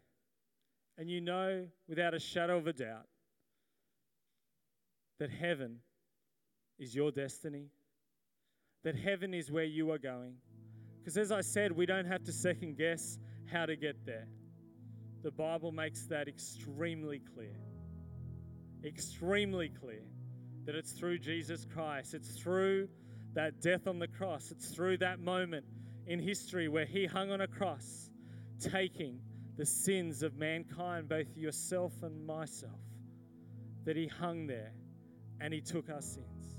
and 0.98 1.08
you 1.10 1.20
know 1.20 1.66
without 1.88 2.14
a 2.14 2.20
shadow 2.20 2.58
of 2.58 2.66
a 2.66 2.72
doubt 2.72 3.06
that 5.18 5.30
heaven 5.30 5.78
is 6.78 6.94
your 6.94 7.10
destiny? 7.10 7.68
That 8.82 8.96
heaven 8.96 9.34
is 9.34 9.50
where 9.50 9.64
you 9.64 9.90
are 9.92 9.98
going? 9.98 10.34
Because 10.98 11.18
as 11.18 11.32
I 11.32 11.42
said, 11.42 11.72
we 11.72 11.86
don't 11.86 12.06
have 12.06 12.24
to 12.24 12.32
second 12.32 12.76
guess 12.76 13.18
how 13.50 13.66
to 13.66 13.76
get 13.76 14.06
there. 14.06 14.26
The 15.22 15.30
Bible 15.30 15.72
makes 15.72 16.06
that 16.06 16.28
extremely 16.28 17.20
clear. 17.34 17.56
Extremely 18.84 19.68
clear 19.68 20.02
that 20.64 20.74
it's 20.74 20.92
through 20.92 21.18
Jesus 21.18 21.66
Christ, 21.74 22.14
it's 22.14 22.30
through 22.30 22.88
that 23.34 23.60
death 23.60 23.86
on 23.86 23.98
the 23.98 24.08
cross. 24.08 24.50
It's 24.50 24.68
through 24.68 24.98
that 24.98 25.20
moment 25.20 25.64
in 26.06 26.18
history 26.18 26.68
where 26.68 26.86
He 26.86 27.06
hung 27.06 27.30
on 27.30 27.40
a 27.40 27.46
cross, 27.46 28.10
taking 28.58 29.20
the 29.60 29.66
sins 29.66 30.22
of 30.22 30.38
mankind, 30.38 31.06
both 31.06 31.36
yourself 31.36 31.92
and 32.02 32.26
myself, 32.26 32.80
that 33.84 33.94
He 33.94 34.06
hung 34.06 34.46
there 34.46 34.72
and 35.38 35.52
He 35.52 35.60
took 35.60 35.90
our 35.90 36.00
sins. 36.00 36.56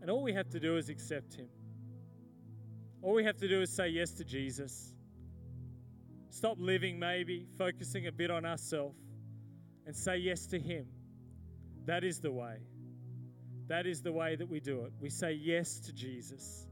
And 0.00 0.08
all 0.08 0.22
we 0.22 0.32
have 0.34 0.48
to 0.50 0.60
do 0.60 0.76
is 0.76 0.88
accept 0.88 1.34
Him. 1.34 1.48
All 3.02 3.12
we 3.12 3.24
have 3.24 3.36
to 3.38 3.48
do 3.48 3.60
is 3.60 3.74
say 3.74 3.88
yes 3.88 4.12
to 4.12 4.24
Jesus. 4.24 4.94
Stop 6.30 6.58
living, 6.60 6.96
maybe, 6.96 7.48
focusing 7.58 8.06
a 8.06 8.12
bit 8.12 8.30
on 8.30 8.44
ourselves, 8.44 8.94
and 9.84 9.96
say 9.96 10.18
yes 10.18 10.46
to 10.46 10.60
Him. 10.60 10.86
That 11.86 12.04
is 12.04 12.20
the 12.20 12.30
way. 12.30 12.58
That 13.66 13.88
is 13.88 14.00
the 14.00 14.12
way 14.12 14.36
that 14.36 14.48
we 14.48 14.60
do 14.60 14.82
it. 14.84 14.92
We 15.00 15.10
say 15.10 15.32
yes 15.32 15.80
to 15.80 15.92
Jesus. 15.92 16.67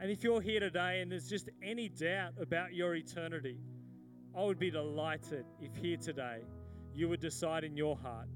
And 0.00 0.10
if 0.10 0.22
you're 0.22 0.40
here 0.40 0.60
today 0.60 1.00
and 1.00 1.10
there's 1.10 1.28
just 1.28 1.48
any 1.62 1.88
doubt 1.88 2.34
about 2.40 2.72
your 2.72 2.94
eternity, 2.94 3.58
I 4.36 4.44
would 4.44 4.58
be 4.58 4.70
delighted 4.70 5.44
if 5.60 5.74
here 5.74 5.96
today 5.96 6.42
you 6.94 7.08
would 7.08 7.20
decide 7.20 7.64
in 7.64 7.76
your 7.76 7.96
heart 7.96 8.28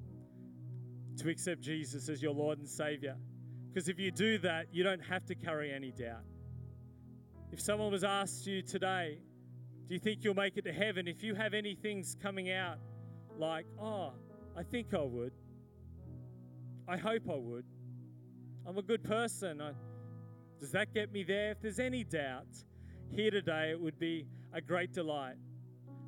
to 1.18 1.28
accept 1.28 1.60
Jesus 1.60 2.08
as 2.08 2.20
your 2.20 2.32
Lord 2.32 2.58
and 2.58 2.68
Savior. 2.68 3.16
Because 3.68 3.88
if 3.88 3.98
you 3.98 4.10
do 4.10 4.38
that, 4.38 4.66
you 4.72 4.82
don't 4.82 5.00
have 5.00 5.24
to 5.26 5.34
carry 5.34 5.72
any 5.72 5.92
doubt. 5.92 6.24
If 7.52 7.60
someone 7.60 7.92
was 7.92 8.02
asked 8.02 8.46
you 8.46 8.62
today, 8.62 9.18
do 9.88 9.94
you 9.94 10.00
think 10.00 10.24
you'll 10.24 10.34
make 10.34 10.56
it 10.56 10.64
to 10.64 10.72
heaven? 10.72 11.06
If 11.06 11.22
you 11.22 11.34
have 11.34 11.54
any 11.54 11.74
things 11.74 12.16
coming 12.20 12.50
out 12.50 12.78
like, 13.38 13.66
oh, 13.80 14.12
I 14.56 14.62
think 14.64 14.94
I 14.94 15.02
would, 15.02 15.32
I 16.88 16.96
hope 16.96 17.22
I 17.30 17.36
would. 17.36 17.64
I'm 18.66 18.78
a 18.78 18.82
good 18.82 19.04
person. 19.04 19.60
I, 19.60 19.72
does 20.62 20.70
that 20.70 20.94
get 20.94 21.12
me 21.12 21.24
there? 21.24 21.50
If 21.50 21.60
there's 21.60 21.80
any 21.80 22.04
doubt, 22.04 22.46
here 23.10 23.32
today 23.32 23.72
it 23.72 23.80
would 23.80 23.98
be 23.98 24.28
a 24.54 24.60
great 24.60 24.92
delight 24.92 25.34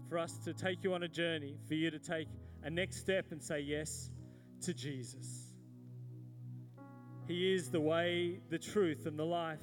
for 0.08 0.16
us 0.16 0.38
to 0.44 0.54
take 0.54 0.84
you 0.84 0.94
on 0.94 1.02
a 1.02 1.08
journey, 1.08 1.56
for 1.66 1.74
you 1.74 1.90
to 1.90 1.98
take 1.98 2.28
a 2.62 2.70
next 2.70 3.00
step 3.00 3.32
and 3.32 3.42
say 3.42 3.58
yes 3.58 4.08
to 4.62 4.72
Jesus. 4.72 5.50
He 7.26 7.52
is 7.52 7.72
the 7.72 7.80
way, 7.80 8.38
the 8.48 8.58
truth, 8.60 9.06
and 9.06 9.18
the 9.18 9.24
life. 9.24 9.58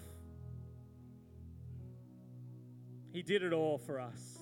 He 3.13 3.21
did 3.21 3.43
it 3.43 3.53
all 3.53 3.77
for 3.77 3.97
us. 3.97 4.39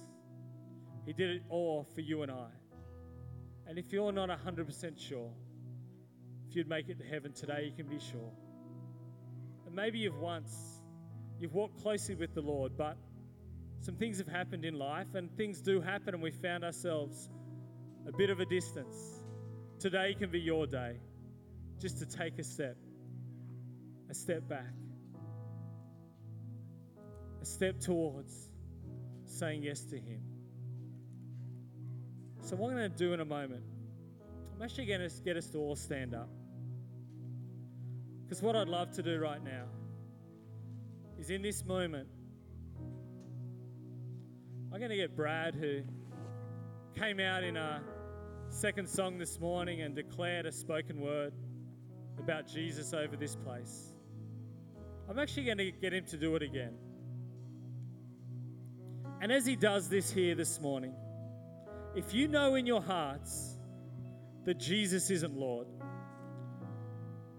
He 1.05 1.13
did 1.13 1.29
it 1.29 1.43
all 1.49 1.85
for 1.93 2.01
you 2.01 2.23
and 2.23 2.31
I. 2.31 2.49
And 3.67 3.77
if 3.77 3.93
you're 3.93 4.11
not 4.11 4.29
100% 4.29 4.99
sure, 4.99 5.29
if 6.49 6.55
you'd 6.55 6.67
make 6.67 6.89
it 6.89 6.97
to 6.97 7.05
heaven 7.05 7.33
today, 7.33 7.65
you 7.69 7.83
can 7.83 7.85
be 7.85 7.99
sure. 7.99 8.31
Maybe 9.81 9.99
you've 9.99 10.19
once, 10.19 10.81
you've 11.39 11.53
walked 11.53 11.81
closely 11.81 12.13
with 12.13 12.35
the 12.35 12.41
Lord, 12.41 12.73
but 12.75 12.97
some 13.79 13.95
things 13.95 14.17
have 14.17 14.27
happened 14.27 14.65
in 14.65 14.73
life, 14.73 15.15
and 15.15 15.31
things 15.37 15.61
do 15.61 15.79
happen, 15.79 16.13
and 16.13 16.21
we 16.21 16.31
found 16.31 16.65
ourselves 16.65 17.29
a 18.05 18.11
bit 18.11 18.29
of 18.29 18.41
a 18.41 18.45
distance. 18.45 18.97
Today 19.79 20.17
can 20.19 20.31
be 20.31 20.41
your 20.41 20.67
day 20.67 20.97
just 21.79 21.99
to 21.99 22.05
take 22.05 22.37
a 22.39 22.43
step, 22.43 22.75
a 24.09 24.13
step 24.13 24.49
back, 24.49 24.73
a 27.41 27.45
step 27.45 27.79
towards 27.79 28.49
saying 29.27 29.63
yes 29.63 29.85
to 29.85 29.95
Him. 29.95 30.19
So, 32.41 32.57
what 32.57 32.71
I'm 32.71 32.75
going 32.75 32.91
to 32.91 32.97
do 32.97 33.13
in 33.13 33.21
a 33.21 33.25
moment, 33.25 33.63
I'm 34.53 34.61
actually 34.61 34.87
going 34.87 35.09
to 35.09 35.21
get 35.23 35.37
us 35.37 35.47
to 35.51 35.57
all 35.57 35.77
stand 35.77 36.13
up. 36.13 36.27
Because 38.29 38.43
what 38.43 38.55
I'd 38.55 38.67
love 38.69 38.91
to 38.91 39.01
do 39.01 39.17
right 39.17 39.43
now 39.43 39.63
is 41.17 41.31
in 41.31 41.41
this 41.41 41.65
moment, 41.65 42.07
I'm 44.71 44.77
going 44.77 44.91
to 44.91 44.95
get 44.95 45.15
Brad, 45.15 45.55
who 45.55 45.81
came 46.93 47.19
out 47.19 47.43
in 47.43 47.57
a 47.57 47.81
second 48.49 48.87
song 48.87 49.17
this 49.17 49.39
morning 49.39 49.81
and 49.81 49.95
declared 49.95 50.45
a 50.45 50.51
spoken 50.51 50.99
word 50.99 51.33
about 52.19 52.45
Jesus 52.45 52.93
over 52.93 53.15
this 53.15 53.35
place. 53.35 53.93
I'm 55.09 55.17
actually 55.17 55.45
going 55.45 55.57
to 55.57 55.71
get 55.71 55.91
him 55.91 56.05
to 56.05 56.17
do 56.17 56.35
it 56.35 56.43
again. 56.43 56.75
And 59.23 59.31
as 59.31 59.43
he 59.43 59.55
does 59.55 59.89
this 59.89 60.11
here 60.11 60.35
this 60.35 60.61
morning, 60.61 60.93
if 61.95 62.13
you 62.13 62.27
know 62.27 62.53
in 62.53 62.67
your 62.67 62.83
hearts 62.83 63.57
that 64.45 64.59
Jesus 64.59 65.09
isn't 65.09 65.35
Lord, 65.35 65.65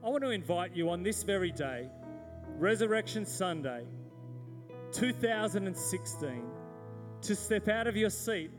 I 0.02 0.08
want 0.08 0.24
to 0.24 0.30
invite 0.30 0.74
you 0.74 0.88
on 0.88 1.02
this 1.02 1.22
very 1.22 1.52
day, 1.52 1.86
Resurrection 2.58 3.26
Sunday, 3.26 3.84
2016, 4.92 6.42
to 7.20 7.36
step 7.36 7.68
out 7.68 7.86
of 7.86 7.98
your 7.98 8.08
seat 8.08 8.50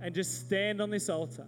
and 0.00 0.12
just 0.12 0.40
stand 0.40 0.82
on 0.82 0.90
this 0.90 1.08
altar 1.08 1.46